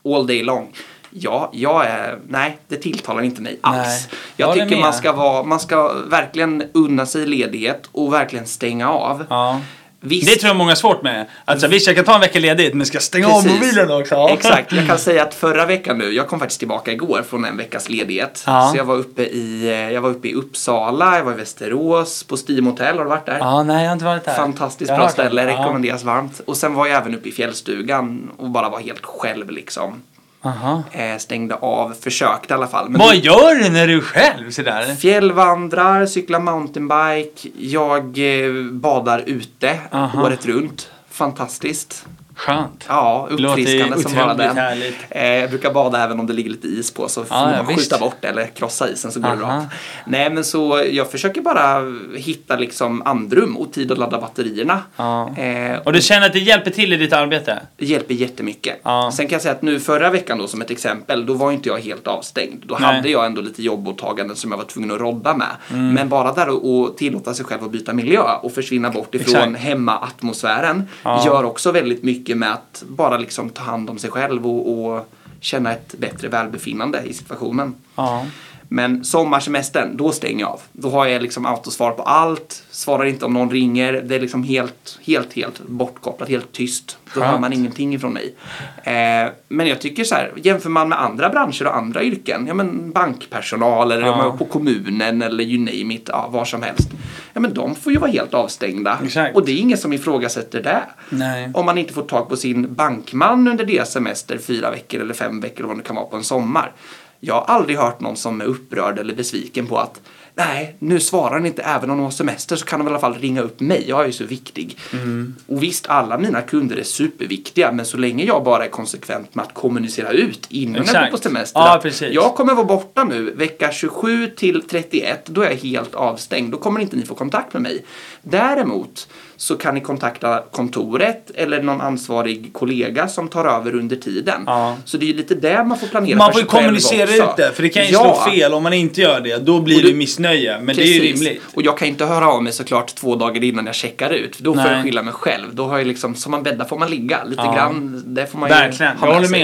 All 0.06 0.28
day 0.28 0.44
long. 0.44 0.74
Ja, 1.20 1.50
jag 1.54 1.86
är, 1.86 2.20
nej, 2.28 2.58
det 2.68 2.76
tilltalar 2.76 3.22
inte 3.22 3.42
mig 3.42 3.60
alls. 3.62 3.78
Nej. 3.88 4.20
Jag 4.36 4.54
tycker 4.54 4.78
man 4.78 4.94
ska, 4.94 5.12
vara, 5.12 5.44
man 5.44 5.60
ska 5.60 5.94
verkligen 5.94 6.64
unna 6.74 7.06
sig 7.06 7.26
ledighet 7.26 7.90
och 7.92 8.14
verkligen 8.14 8.48
stänga 8.48 8.90
av. 8.90 9.26
Ja. 9.30 9.62
Visst, 10.00 10.28
Det 10.28 10.36
tror 10.36 10.48
jag 10.48 10.56
många 10.56 10.72
har 10.72 10.76
svårt 10.76 11.04
med. 11.04 11.26
Alltså 11.46 11.68
visst, 11.68 11.88
jag 11.88 11.96
kan 11.96 12.06
ta 12.06 12.14
en 12.16 12.22
vecka 12.22 12.40
ledigt, 12.40 12.74
men 12.74 12.86
ska 12.86 13.00
stänga 13.00 13.28
av 13.28 13.42
Precis. 13.42 13.52
mobilen 13.62 13.92
också? 14.02 14.16
Ja. 14.16 14.30
Exakt, 14.30 14.72
jag 14.72 14.88
kan 14.88 15.00
säga 15.10 15.24
att 15.24 15.34
förra 15.34 15.66
veckan 15.66 15.98
nu, 15.98 16.12
jag 16.12 16.28
kom 16.28 16.40
faktiskt 16.40 16.60
tillbaka 16.60 16.92
igår 16.92 17.24
från 17.30 17.46
en 17.46 17.58
veckas 17.58 17.90
ledighet. 17.90 18.44
Ja. 18.48 18.70
Så 18.72 18.78
jag 18.78 18.84
var, 18.86 18.96
uppe 18.96 19.22
i, 19.24 19.68
eh, 19.70 19.94
jag 19.94 20.02
var 20.02 20.10
uppe 20.10 20.28
i 20.28 20.34
Uppsala, 20.34 21.18
jag 21.18 21.24
var 21.24 21.32
i 21.32 21.36
Västerås, 21.36 22.24
på 22.24 22.38
Steam 22.48 22.66
Hotel, 22.68 22.98
har 22.98 23.04
du 23.04 23.10
varit 23.10 23.26
där? 23.26 23.38
Ja, 23.40 23.64
nej, 23.64 23.82
jag 23.84 23.90
har 23.90 23.94
inte 23.94 24.06
varit 24.06 24.26
där. 24.26 24.34
Fantastiskt 24.36 24.90
Jag 24.90 25.00
bra 25.00 25.10
ställe, 25.10 25.44
Ja. 25.44 25.50
rekommenderas 25.60 26.04
varmt. 26.04 26.42
Och 26.46 26.58
sen 26.58 26.74
var 26.74 26.88
jag 26.88 26.98
även 26.98 27.16
uppe 27.16 27.30
i 27.30 27.32
fjällstugan 27.32 28.32
och 28.38 28.50
bara 28.50 28.70
var 28.70 28.80
helt 28.80 29.06
själv 29.06 29.52
liksom. 29.52 30.02
Aha. 30.42 30.84
Eh, 30.92 31.18
stängde 31.18 31.56
av, 31.56 31.94
försökte 32.02 32.54
i 32.54 32.58
alla 32.58 32.68
fall. 32.68 32.90
Men 32.90 33.00
Vad 33.00 33.16
gör 33.16 33.56
du 33.56 33.70
när 33.70 33.88
du 33.88 33.98
är 33.98 34.02
själv 34.02 34.52
sådär? 34.52 34.96
Fjällvandrar, 34.96 36.06
cyklar 36.06 36.40
mountainbike, 36.40 37.50
jag 37.58 38.04
eh, 38.18 38.64
badar 38.72 39.24
ute 39.26 39.80
Aha. 39.92 40.24
året 40.24 40.46
runt. 40.46 40.92
Fantastiskt. 41.10 42.06
Skönt. 42.38 42.86
Ja, 42.88 43.28
uppfriskande 43.32 43.98
som 44.04 44.16
bara 44.16 44.34
den. 44.34 44.58
härligt. 44.58 44.96
Eh, 45.10 45.24
jag 45.28 45.50
brukar 45.50 45.74
bada 45.74 46.04
även 46.04 46.20
om 46.20 46.28
det 46.28 46.34
ligger 46.34 46.50
lite 46.50 46.68
is 46.68 46.92
på 46.92 47.10
så 47.10 47.24
får 47.26 47.38
ja, 47.38 47.46
man 47.46 47.66
skjuta 47.66 47.76
visst. 47.78 48.00
bort 48.00 48.16
det 48.22 48.28
eller 48.28 48.48
krossa 48.48 48.90
isen 48.90 49.12
så 49.12 49.20
går 49.20 49.30
det 49.30 49.44
Aha. 49.46 49.58
bra. 49.60 49.66
Nej 50.06 50.30
men 50.30 50.44
så 50.44 50.84
jag 50.92 51.12
försöker 51.12 51.42
bara 51.42 51.82
hitta 52.16 52.56
liksom 52.56 53.02
andrum 53.06 53.58
och 53.58 53.74
tid 53.74 53.92
att 53.92 53.98
ladda 53.98 54.20
batterierna. 54.22 54.82
Ja. 54.98 55.38
Eh, 55.38 55.78
Och 55.86 55.94
du 55.94 56.02
känner 56.02 56.26
att 56.28 56.34
det 56.34 56.40
hjälper 56.40 56.72
till 56.72 56.94
i 56.94 56.98
ditt 56.98 57.14
arbete? 57.14 57.60
det 57.78 57.86
hjälper 57.86 58.14
jättemycket. 58.14 58.80
Ja. 58.84 59.12
Sen 59.14 59.28
kan 59.28 59.36
jag 59.36 59.42
säga 59.42 59.52
att 59.54 59.62
nu 59.62 59.80
förra 59.80 60.10
veckan 60.10 60.38
då 60.38 60.48
som 60.48 60.62
ett 60.62 60.72
exempel, 60.72 61.26
då 61.26 61.34
var 61.34 61.52
inte 61.52 61.70
jag 61.70 61.80
helt 61.80 62.08
avstängd. 62.08 62.64
Då 62.68 62.78
Nej. 62.80 62.96
hade 62.96 63.10
jag 63.10 63.26
ändå 63.26 63.42
lite 63.42 63.64
jobbåtaganden 63.64 64.36
som 64.36 64.52
jag 64.52 64.58
var 64.58 64.66
tvungen 64.66 64.92
att 64.92 65.00
rodda 65.00 65.34
med. 65.34 65.48
Mm. 65.72 65.94
Men 65.94 66.10
bara 66.10 66.32
där 66.34 66.48
att 66.48 66.66
att 66.92 66.98
tillåta 66.98 67.34
sig 67.34 67.46
själv 67.46 67.64
att 67.64 67.72
byta 67.72 67.94
miljö 67.94 68.22
och 68.42 68.52
försvinna 68.52 68.90
bort 68.90 69.16
ifrån 69.16 69.36
Exakt. 69.56 69.64
hemmaatmosfären 69.66 70.88
gör 71.26 71.44
också 71.44 71.72
väldigt 71.72 72.04
mycket 72.04 72.27
med 72.36 72.54
att 72.54 72.84
bara 72.88 73.18
liksom 73.18 73.50
ta 73.50 73.64
hand 73.64 73.90
om 73.90 73.98
sig 73.98 74.10
själv 74.10 74.48
och, 74.48 74.86
och 74.86 75.14
känna 75.40 75.72
ett 75.72 75.96
bättre 75.98 76.28
välbefinnande 76.28 77.02
i 77.06 77.14
situationen. 77.14 77.76
Ja. 77.96 78.26
Men 78.70 79.04
sommarsemestern, 79.06 79.98
då 79.98 80.12
stänger 80.12 80.40
jag 80.40 80.50
av. 80.50 80.62
Då 80.72 80.90
har 80.90 81.06
jag 81.06 81.22
liksom 81.22 81.46
autosvar 81.46 81.92
på 81.92 82.04
allt, 82.04 82.64
svarar 82.72 83.06
inte 83.06 83.26
om 83.26 83.34
någon 83.34 83.52
ringer. 83.52 83.94
Det 83.94 84.16
är 84.16 84.20
liksom 84.20 84.44
helt, 84.44 85.00
helt, 85.06 85.34
helt 85.34 85.62
bortkopplat, 85.68 86.30
helt 86.30 86.52
tyst. 86.52 86.98
Då 87.14 87.22
hör 87.24 87.40
man 87.40 87.54
ingenting 87.54 87.94
ifrån 87.96 88.14
mig. 88.14 88.36
Eh, 88.84 89.30
men 89.48 89.68
jag 89.68 89.82
tycker 89.82 90.04
så 90.04 90.16
här, 90.16 90.32
jämför 90.36 90.70
man 90.70 90.90
med 90.90 91.02
andra 91.02 91.30
branscher 91.30 91.68
och 91.68 91.76
andra 91.76 92.04
yrken, 92.04 92.48
ja 92.48 92.54
men 92.54 92.92
bankpersonal 92.92 93.92
eller 93.92 94.08
Ja. 94.08 94.36
på 94.38 94.46
kommunen 94.46 95.22
eller 95.22 95.44
you 95.44 95.60
name 95.60 95.94
it, 95.96 96.10
ja, 96.12 96.28
var 96.32 96.46
som 96.46 96.62
helst. 96.64 96.90
Ja 97.34 97.40
men 97.42 97.54
de 97.54 97.76
får 97.76 97.94
ju 97.94 98.00
vara 98.00 98.12
helt 98.12 98.34
avstängda. 98.34 99.00
Exakt. 99.04 99.36
Och 99.36 99.46
det 99.46 99.52
är 99.52 99.58
ingen 99.58 99.78
som 99.78 99.94
ifrågasätter 99.94 100.64
det. 100.64 100.84
Nej. 101.10 101.52
Om 101.54 101.66
man 101.66 101.78
inte 101.78 101.94
får 101.94 102.02
tag 102.04 102.30
på 102.30 102.38
sin 102.38 102.74
bankman 102.74 103.48
under 103.48 103.66
deras 103.66 103.92
semester 103.92 104.38
fyra 104.38 104.72
veckor 104.72 105.02
eller 105.02 105.14
fem 105.14 105.40
veckor 105.42 105.60
eller 105.60 105.68
vad 105.68 105.78
det 105.78 105.84
kan 105.84 105.96
vara 105.96 106.06
på 106.06 106.16
en 106.18 106.24
sommar. 106.24 106.72
Jag 107.20 107.36
har 107.36 107.56
aldrig 107.56 107.78
hört 107.78 108.00
någon 108.00 108.18
som 108.18 108.42
är 108.42 108.46
upprörd 108.46 109.00
eller 109.00 109.16
besviken 109.16 109.68
på 109.68 109.78
att 109.78 110.02
Nej, 110.38 110.76
nu 110.80 111.00
svarar 111.00 111.34
han 111.34 111.46
inte. 111.46 111.62
Även 111.62 111.90
om 111.90 111.98
de 111.98 112.04
har 112.04 112.12
semester 112.12 112.56
så 112.56 112.66
kan 112.66 112.80
de 112.80 112.88
i 112.88 112.90
alla 112.90 113.00
fall 113.00 113.14
ringa 113.14 113.42
upp 113.42 113.60
mig. 113.60 113.86
Jag 113.88 114.02
är 114.02 114.06
ju 114.06 114.12
så 114.12 114.24
viktig. 114.24 114.78
Mm. 114.94 115.36
Och 115.48 115.64
visst, 115.64 115.88
alla 115.88 116.18
mina 116.18 116.42
kunder 116.42 116.78
är 116.78 116.84
superviktiga. 116.84 117.72
Men 117.72 117.86
så 117.86 117.98
länge 117.98 118.24
jag 118.26 118.44
bara 118.44 118.66
är 118.66 118.70
konsekvent 118.70 119.36
med 119.36 119.46
att 119.46 119.54
kommunicera 119.54 120.12
ut 120.12 120.48
innan 120.50 120.76
jag 120.76 120.84
Exakt. 120.84 121.12
går 121.12 121.18
på 121.18 121.24
semester. 121.24 121.60
Ja, 121.60 121.80
precis. 121.84 122.14
Jag 122.14 122.36
kommer 122.36 122.54
vara 122.56 122.66
borta 122.66 123.04
nu 123.04 123.32
vecka 123.32 123.72
27 123.72 124.28
till 124.28 124.62
31. 124.68 125.26
Då 125.26 125.42
är 125.42 125.50
jag 125.50 125.58
helt 125.58 125.96
avstängd. 125.96 126.52
Då 126.52 126.58
kommer 126.58 126.80
inte 126.80 126.96
ni 126.96 127.06
få 127.06 127.16
kontakt 127.16 127.54
med 127.54 127.62
mig. 127.62 127.86
Däremot 128.22 129.08
så 129.40 129.56
kan 129.58 129.76
ni 129.76 129.82
kontakta 129.82 130.44
kontoret 130.52 131.32
eller 131.36 131.62
någon 131.64 131.82
ansvarig 131.82 132.50
kollega 132.54 133.08
som 133.08 133.28
tar 133.28 133.46
över 133.46 133.76
under 133.76 133.96
tiden. 133.96 134.44
Ja. 134.46 134.76
Så 134.86 134.98
det 134.98 135.06
är 135.06 135.08
ju 135.08 135.14
lite 135.14 135.36
där 135.36 135.64
man 135.64 135.80
får 135.80 135.88
planera 135.88 136.18
Man 136.18 136.32
får 136.32 136.42
ju 136.42 136.48
kommunicera 136.48 137.10
ut 137.30 137.38
det, 137.38 137.52
för 137.56 137.64
det 137.64 137.70
kan 137.70 137.86
ju 137.86 137.92
Ja. 137.92 138.00
slå 138.24 138.32
fel 138.32 138.54
om 138.54 138.64
man 138.64 138.74
inte 138.74 139.02
gör 139.02 139.22
det. 139.22 139.38
Då 139.38 139.60
blir 139.62 139.76
Och 139.76 139.82
det 139.82 139.88
du- 139.88 139.96
missnöje, 139.96 140.60
men 140.62 140.76
det 140.76 140.82
är 140.82 140.86
ju 140.86 141.00
Precis. 141.00 141.22
rimligt. 141.22 141.42
Och 141.54 141.62
jag 141.62 141.78
kan 141.78 141.88
inte 141.88 142.06
höra 142.06 142.28
av 142.32 142.44
mig 142.44 142.54
såklart 142.54 142.96
två 142.96 143.16
dagar 143.16 143.44
innan 143.44 143.66
jag 143.66 143.76
checkar 143.76 144.10
ut. 144.10 144.36
För 144.36 144.44
då 144.44 144.54
får 144.54 144.62
Nej. 144.62 144.72
jag 144.74 144.84
skylla 144.84 145.04
mig 145.04 145.14
själv. 145.14 145.56
Då 145.56 145.66
har 145.66 145.78
jag 145.78 145.88
liksom, 145.88 146.16
som 146.16 146.32
man 146.32 146.44
bäddar 146.44 146.66
får 146.66 146.78
man 146.78 146.90
ligga. 146.90 147.24
Lite 147.24 147.42
Ja. 147.46 147.54
grann, 147.54 148.04
det 148.06 148.28
får 148.32 148.40
man 148.40 148.50
ju 148.50 148.56
Verkligen. 148.56 148.98
ha 148.98 149.08
Jag 149.08 149.14
håller 149.14 149.28
sig. 149.28 149.44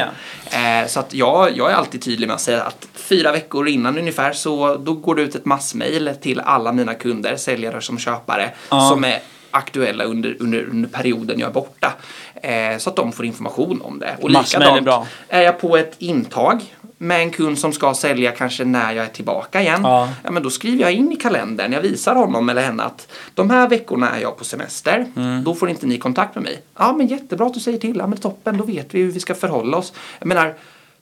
Eh, 0.52 0.88
så 0.88 1.00
att 1.00 1.14
jag, 1.14 1.58
jag 1.58 1.72
är 1.72 1.76
alltid 1.76 2.02
tydlig 2.02 2.28
med 2.28 2.34
att 2.36 2.42
säga 2.42 2.64
att 2.64 2.88
fyra 2.96 3.32
veckor 3.32 3.68
innan 3.68 3.98
ungefär 3.98 4.34
så 4.34 4.76
då 4.78 4.94
går 4.94 5.16
det 5.16 5.22
ut 5.22 5.36
ett 5.36 5.46
massmail 5.46 6.12
till 6.22 6.40
alla 6.40 6.72
mina 6.72 6.94
kunder, 6.94 7.36
säljare 7.36 7.82
som 7.82 7.98
köpare, 8.00 8.50
Ja. 8.70 8.90
som 8.90 9.04
är 9.04 9.20
aktuella 9.54 10.04
under, 10.04 10.36
under, 10.40 10.66
under 10.70 10.90
perioden 10.90 11.40
jag 11.40 11.50
är 11.50 11.54
borta. 11.54 11.94
Eh, 12.36 12.78
så 12.78 12.90
att 12.90 12.96
de 12.96 13.12
får 13.12 13.26
information 13.26 13.82
om 13.82 14.00
det. 14.00 14.18
Och 14.22 14.32
Massmail 14.32 14.62
är 14.64 14.66
likadant, 14.76 14.86
bra. 14.86 15.08
är 15.30 15.42
jag 15.42 15.60
på 15.60 15.78
ett 15.78 15.96
intag 16.00 16.62
med 16.98 17.20
en 17.22 17.32
kund 17.32 17.60
som 17.60 17.74
ska 17.74 17.94
sälja 17.94 18.32
kanske 18.32 18.66
när 18.66 18.92
jag 18.94 19.06
är 19.06 19.10
tillbaka 19.10 19.62
igen. 19.62 19.80
Ja. 19.84 20.10
Ja, 20.24 20.32
men 20.32 20.44
då 20.44 20.50
skriver 20.50 20.82
jag 20.82 20.92
in 20.94 21.12
i 21.12 21.16
kalendern, 21.16 21.74
jag 21.74 21.82
visar 21.82 22.16
honom 22.16 22.50
eller 22.50 22.62
henne 22.62 22.84
att 22.84 23.08
de 23.34 23.50
här 23.50 23.70
veckorna 23.70 24.10
är 24.10 24.22
jag 24.22 24.38
på 24.38 24.44
semester, 24.44 25.06
Mm. 25.16 25.44
då 25.44 25.56
får 25.56 25.70
inte 25.70 25.86
ni 25.86 25.98
kontakt 25.98 26.36
med 26.36 26.44
mig. 26.44 26.62
Ja 26.78 26.94
men 26.98 27.08
jättebra 27.08 27.46
att 27.48 27.54
du 27.54 27.60
säger 27.60 27.78
till, 27.80 27.98
ja 27.98 28.08
men 28.08 28.18
toppen, 28.18 28.58
då 28.58 28.64
vet 28.64 28.94
vi 28.94 29.02
hur 29.02 29.12
vi 29.12 29.20
ska 29.20 29.36
förhålla 29.36 29.78
oss. 29.78 29.94
Jag 30.20 30.28
menar, 30.28 30.54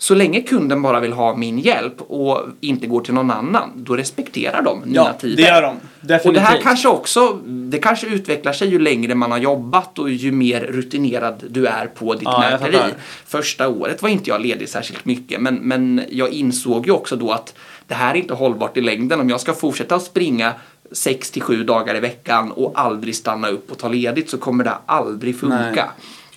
så 0.02 0.16
länge 0.16 0.42
kunden 0.42 0.82
bara 0.82 1.00
vill 1.00 1.14
ha 1.14 1.36
min 1.36 1.60
hjälp 1.60 2.02
och 2.02 2.40
inte 2.62 2.88
går 2.88 3.02
till 3.02 3.14
någon 3.14 3.32
annan, 3.32 3.72
då 3.76 3.96
respekterar 3.96 4.62
de 4.62 4.82
mina 4.86 4.96
Ja, 4.96 5.14
tider. 5.14 5.36
det 5.36 5.42
gör 5.50 5.62
de. 5.62 5.76
Definitivt. 6.02 6.26
Och 6.26 6.34
det 6.34 6.40
här 6.40 6.62
kanske 6.62 6.88
också, 6.88 7.40
det 7.46 7.78
kanske 7.78 8.08
utvecklar 8.08 8.54
sig 8.54 8.68
ju 8.70 8.80
längre 8.80 9.16
man 9.16 9.32
har 9.32 9.38
jobbat 9.38 10.00
och 10.00 10.10
ju 10.10 10.32
mer 10.32 10.60
rutinerad 10.62 11.44
du 11.50 11.66
är 11.66 11.86
på 11.86 12.14
ditt 12.14 12.24
Ja, 12.24 12.40
mäkleri. 12.62 12.94
Första 13.26 13.68
året 13.68 14.02
var 14.02 14.10
inte 14.10 14.30
jag 14.30 14.42
ledig 14.42 14.70
särskilt 14.70 15.06
mycket 15.06 15.42
men, 15.42 15.56
men 15.56 16.02
jag 16.10 16.30
insåg 16.30 16.86
ju 16.86 16.92
också 16.92 17.16
då 17.16 17.32
att 17.32 17.54
det 17.88 17.94
här 17.96 18.14
är 18.14 18.18
inte 18.18 18.34
hållbart 18.34 18.78
i 18.78 18.82
längden. 18.82 19.20
Om 19.20 19.30
jag 19.30 19.42
ska 19.42 19.54
fortsätta 19.54 19.96
att 19.96 20.04
springa 20.04 20.54
6 20.92 21.32
till 21.32 21.42
7 21.42 21.64
dagar 21.64 21.96
i 21.96 22.00
veckan 22.00 22.52
och 22.52 22.72
aldrig 22.76 23.16
stanna 23.16 23.48
upp 23.48 23.72
och 23.72 23.78
ta 23.78 23.88
ledigt 23.90 24.30
så 24.30 24.38
kommer 24.38 24.64
det 24.64 24.74
aldrig 24.86 25.40
funka. 25.40 25.58
Nej. 25.74 25.90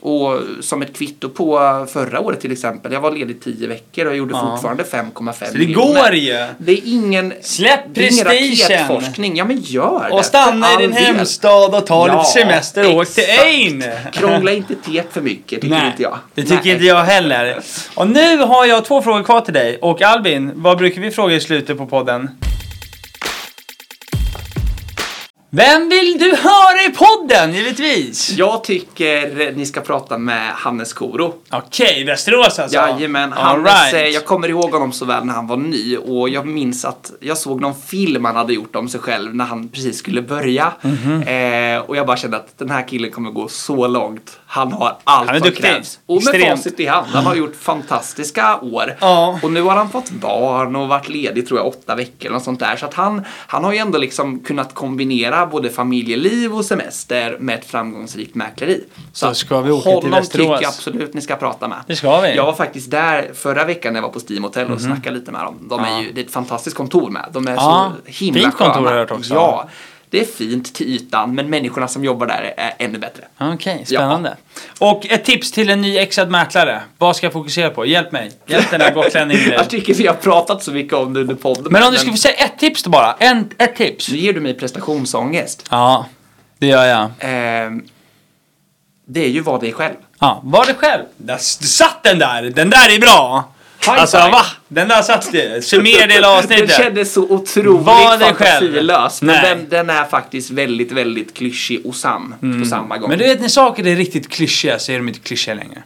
Och 0.05 0.41
som 0.61 0.83
ett 0.83 0.97
kvitto 0.97 1.29
på 1.29 1.59
förra 1.93 2.21
året 2.21 2.41
till 2.41 2.53
exempel. 2.53 2.93
Jag 2.93 3.01
var 3.01 3.11
ledig 3.13 3.43
10 3.45 3.67
veckor 3.69 4.05
och 4.07 4.11
jag 4.13 4.17
gjorde 4.19 4.35
Ja. 4.35 4.51
fortfarande 4.51 4.83
5,5 4.85 5.53
Så 5.53 5.59
det 5.59 5.65
går 5.65 6.15
ju! 6.15 6.47
Det 6.59 6.73
är 6.73 6.81
ingen, 6.85 7.33
Släpp 7.43 7.81
det 7.95 8.07
är 8.07 8.13
ingen 8.13 8.25
raketforskning. 8.25 9.37
Ja 9.37 9.45
men 9.45 9.61
gör 9.61 10.07
det. 10.09 10.15
Och 10.15 10.25
stanna 10.25 10.67
i 10.75 10.77
din 10.83 10.91
del. 10.91 11.05
hemstad 11.05 11.75
och 11.75 11.87
ta 11.87 12.09
Ja, 12.09 12.19
lite 12.19 12.31
semester 12.31 12.89
och 12.95 13.01
åk 13.01 13.09
till. 13.09 13.25
Ain! 13.45 13.85
Krångla 14.13 14.53
inte 14.53 14.75
tet 14.75 15.07
för 15.13 15.21
mycket, 15.21 15.61
tycker 15.61 15.87
inte 15.87 16.03
jag. 16.03 16.19
det 16.35 16.43
tycker 16.43 16.55
Nej. 16.65 16.73
inte 16.73 16.85
jag 16.85 17.05
heller. 17.05 17.59
Och 17.95 18.09
nu 18.09 18.37
har 18.39 18.67
jag 18.67 18.85
två 18.85 19.03
frågor 19.03 19.23
kvar 19.23 19.41
till 19.41 19.55
dig. 19.55 19.79
Och 19.83 20.03
Albin, 20.03 20.53
vad 20.55 20.79
brukar 20.79 21.01
vi 21.01 21.11
fråga 21.11 21.35
i 21.35 21.41
slutet 21.41 21.79
på 21.79 21.87
podden? 21.87 22.31
Vem 25.57 25.89
vill 25.89 26.19
du 26.19 26.37
höra 26.37 26.83
i 26.89 26.93
podden, 26.95 27.55
givetvis? 27.55 28.31
Jag 28.31 28.65
tycker 28.65 29.53
ni 29.57 29.67
ska 29.67 29.81
prata 29.81 30.19
med 30.19 30.51
Hannes 30.53 30.93
Koro. 30.93 31.35
Okej, 31.51 32.05
Västerås 32.05 32.59
alltså? 32.59 32.77
Jajamän, 32.79 33.33
Hannes, 33.33 33.73
right. 33.73 33.95
eh, 33.95 34.01
jag 34.09 34.25
kommer 34.25 34.49
ihåg 34.49 34.71
honom 34.73 34.93
så 34.93 35.05
väl 35.05 35.25
när 35.25 35.35
han 35.35 35.47
var 35.47 35.57
ny 35.57 35.97
och 35.97 36.29
jag 36.29 36.47
minns 36.47 36.85
att 36.85 37.13
jag 37.21 37.39
såg 37.39 37.61
någon 37.61 37.75
film 37.75 38.25
han 38.25 38.37
hade 38.37 38.53
gjort 38.55 38.77
om 38.77 38.89
sig 38.89 39.01
själv 39.01 39.35
när 39.35 39.45
han 39.45 39.69
precis 39.69 39.99
skulle 39.99 40.23
börja. 40.23 40.73
Mhm. 40.83 41.23
eh, 41.23 41.79
och 41.81 41.97
jag 41.97 42.07
bara 42.07 42.17
kände 42.17 42.37
att 42.37 42.59
den 42.59 42.71
här 42.71 42.89
killen 42.89 43.11
kommer 43.11 43.31
gå 43.31 43.49
så 43.49 43.87
långt. 43.87 44.39
Han 44.47 44.73
har 44.73 44.97
allt 45.05 45.29
Han 45.31 45.39
som 45.39 45.49
duktig. 45.49 45.65
krävs. 45.65 45.99
Och 46.07 46.25
med 46.25 46.35
Extremt. 46.35 46.59
facit 46.59 46.81
i 46.81 46.87
hand, 46.87 47.07
han 47.07 47.27
har 47.27 47.35
gjort 47.35 47.57
fantastiska 47.57 48.59
år. 48.61 48.97
Ja. 49.01 49.39
Och 49.43 49.53
nu 49.53 49.63
har 49.63 49.77
han 49.77 49.91
fått 49.91 50.11
barn 50.11 50.77
och 50.77 50.89
varit 50.89 51.09
ledig 51.09 51.49
tror 51.49 51.61
jag 51.61 51.67
åtta 51.67 51.95
veckor 51.95 52.27
eller 52.27 52.33
något 52.35 52.45
sånt 52.45 52.61
där. 52.61 52.77
Så 52.77 52.87
att 52.87 52.95
han, 52.95 53.23
han 53.47 53.65
har 53.65 53.73
ju 53.73 53.79
ändå 53.79 53.99
liksom 53.99 54.41
kunnat 54.41 54.75
kombinera 54.75 55.44
både 55.47 55.71
familjeliv 55.71 56.55
och 56.55 56.65
semester 56.65 57.37
med 57.41 57.55
ett 57.59 57.65
framgångsrikt 57.65 58.35
mäkleri. 58.35 58.85
Så 59.13 59.27
att 59.27 59.37
ska 59.37 59.61
vi 59.61 59.71
åka 59.71 59.83
till 59.83 59.93
honom 59.93 60.11
Västerås. 60.11 60.33
tycker 60.47 60.63
jag 60.63 60.65
absolut 60.65 61.15
ni 61.15 61.21
ska 61.21 61.37
prata 61.37 61.69
med. 61.69 61.79
Det 61.87 61.97
ska 61.97 62.21
vi. 62.21 62.35
Jag 62.37 62.45
var 62.47 62.53
faktiskt 62.53 62.91
där 62.91 63.31
förra 63.35 63.65
veckan 63.65 63.93
när 63.93 64.01
jag 64.01 64.07
var 64.09 64.13
på 64.13 64.21
Steam 64.29 64.45
Hotel 64.45 64.71
och 64.73 64.81
snackade 64.81 65.17
lite 65.19 65.33
med 65.33 65.41
dem. 65.45 65.57
De 65.71 65.81
är 65.81 65.91
Ja. 65.91 66.03
ju, 66.03 66.13
det 66.13 66.21
är 66.21 66.25
ett 66.25 66.31
fantastiskt 66.33 66.77
kontor 66.77 67.11
med. 67.11 67.29
De 67.33 67.49
är 67.49 67.55
Ja, 67.55 67.93
så 68.05 68.11
himla 68.11 68.41
fint 68.41 68.55
kontor 68.55 68.75
sköna. 68.75 68.89
har 68.89 68.95
jag 68.97 69.01
hört 69.01 69.11
också. 69.11 69.35
Ja, 69.35 69.69
det 70.15 70.21
är 70.21 70.25
fint 70.25 70.75
till 70.75 70.87
ytan 70.87 71.35
men 71.35 71.51
människorna 71.51 71.89
som 71.89 72.05
jobbar 72.05 72.27
där 72.27 72.55
är 72.57 72.75
ännu 72.79 72.99
bättre. 72.99 73.25
Okej, 73.39 73.87
spännande. 73.87 74.37
Och 74.79 75.07
ett 75.07 75.25
tips 75.25 75.53
till 75.53 75.71
en 75.71 75.81
nyexad 75.81 76.31
mäklare. 76.31 76.83
Vad 76.99 77.17
ska 77.17 77.27
jag 77.27 77.33
fokusera 77.33 77.71
på? 77.71 77.87
Hjälp 77.87 78.13
mig. 78.13 78.33
Hjälp 78.47 78.71
den 78.71 78.81
där 78.81 78.95
gotlänningen. 78.95 79.51
Jag 79.53 79.71
tycker 79.71 79.95
vi 79.95 80.07
har 80.07 80.15
pratat 80.15 80.63
så 80.63 80.73
mycket 80.73 80.93
om 80.93 81.13
det 81.13 81.21
under 81.21 81.35
podden. 81.35 81.73
Men 81.73 81.83
om 81.83 81.93
du 81.93 81.99
skulle 81.99 82.13
få 82.13 82.19
säga 82.19 82.35
ett 82.35 82.59
tips 82.59 82.83
då 82.83 82.91
bara. 82.91 83.17
En, 83.19 83.51
ett 83.59 83.77
tips. 83.77 84.11
Nu 84.11 84.19
ger 84.19 84.33
du 84.33 84.41
mig 84.41 84.55
prestationsångest. 84.55 85.67
Ja, 85.71 86.07
det 86.59 86.67
gör 86.67 86.85
jag. 86.85 87.11
Ehm, 87.19 87.85
det 89.07 89.25
är 89.25 89.29
ju 89.29 89.41
vad 89.41 89.61
dig 89.61 89.73
själv. 89.73 89.95
Ja, 90.19 90.41
var 90.45 90.67
det 90.67 90.75
själv. 90.75 91.03
Där 91.17 91.39
satt 91.39 92.03
den 92.03 92.19
där! 92.19 92.43
Den 92.43 92.71
där 92.71 92.95
är 92.95 92.99
bra! 93.01 93.54
High 93.87 94.01
alltså 94.01 94.17
five. 94.17 94.31
va? 94.31 94.43
Den 94.69 94.89
där 94.89 95.03
satt 95.03 95.33
det. 95.33 95.65
Summera 95.65 96.07
det 96.07 96.13
hela 96.13 96.29
Den 96.29 96.39
avsnittet. 96.39 96.77
kändes 96.77 97.13
så 97.13 97.23
otroligt 97.23 97.87
Var 97.87 98.19
dig 98.19 98.29
fantasilös. 98.35 99.23
Men 99.23 99.35
Nej. 99.43 99.57
den, 99.57 99.69
den 99.69 99.91
är 99.91 100.05
faktiskt 100.05 100.51
väldigt, 100.51 100.93
väldigt 100.93 101.35
klyschig 101.35 101.87
och 101.87 101.95
sann 101.95 102.35
på 102.61 102.69
samma 102.69 102.99
gång. 102.99 103.09
Men 103.09 103.19
du 103.19 103.25
vet 103.25 103.41
när 103.41 103.49
saker 103.49 103.87
är 103.87 103.97
riktigt 103.97 104.29
klyschiga 104.29 104.79
så 104.79 104.93
är 104.93 104.97
de 104.97 105.09
inte 105.09 105.21
klyschiga 105.21 105.55
längre. 105.55 105.83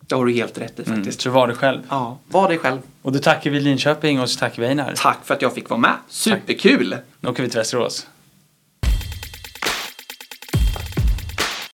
Det 0.00 0.14
har 0.14 0.24
du 0.26 0.32
helt 0.32 0.58
rätt 0.58 0.80
i 0.80 0.84
faktiskt. 0.84 1.20
Så 1.20 1.30
var 1.30 1.48
det 1.48 1.54
själv. 1.54 1.80
Ja, 1.88 2.18
var 2.28 2.48
dig 2.48 2.58
själv. 2.58 2.78
Och 3.02 3.12
då 3.12 3.18
tackar 3.18 3.50
vi 3.50 3.60
Linköping 3.60 4.20
och 4.20 4.30
så 4.30 4.38
tackar 4.38 4.62
vi 4.62 4.68
Einar. 4.68 4.92
Tack 4.96 5.18
för 5.24 5.34
att 5.34 5.42
jag 5.42 5.54
fick 5.54 5.68
vara 5.70 5.80
med. 5.80 5.94
Superkul! 6.08 6.96
Nu 7.20 7.28
åker 7.28 7.42
vi 7.42 7.48
till 7.48 7.58
Västerås. 7.58 8.06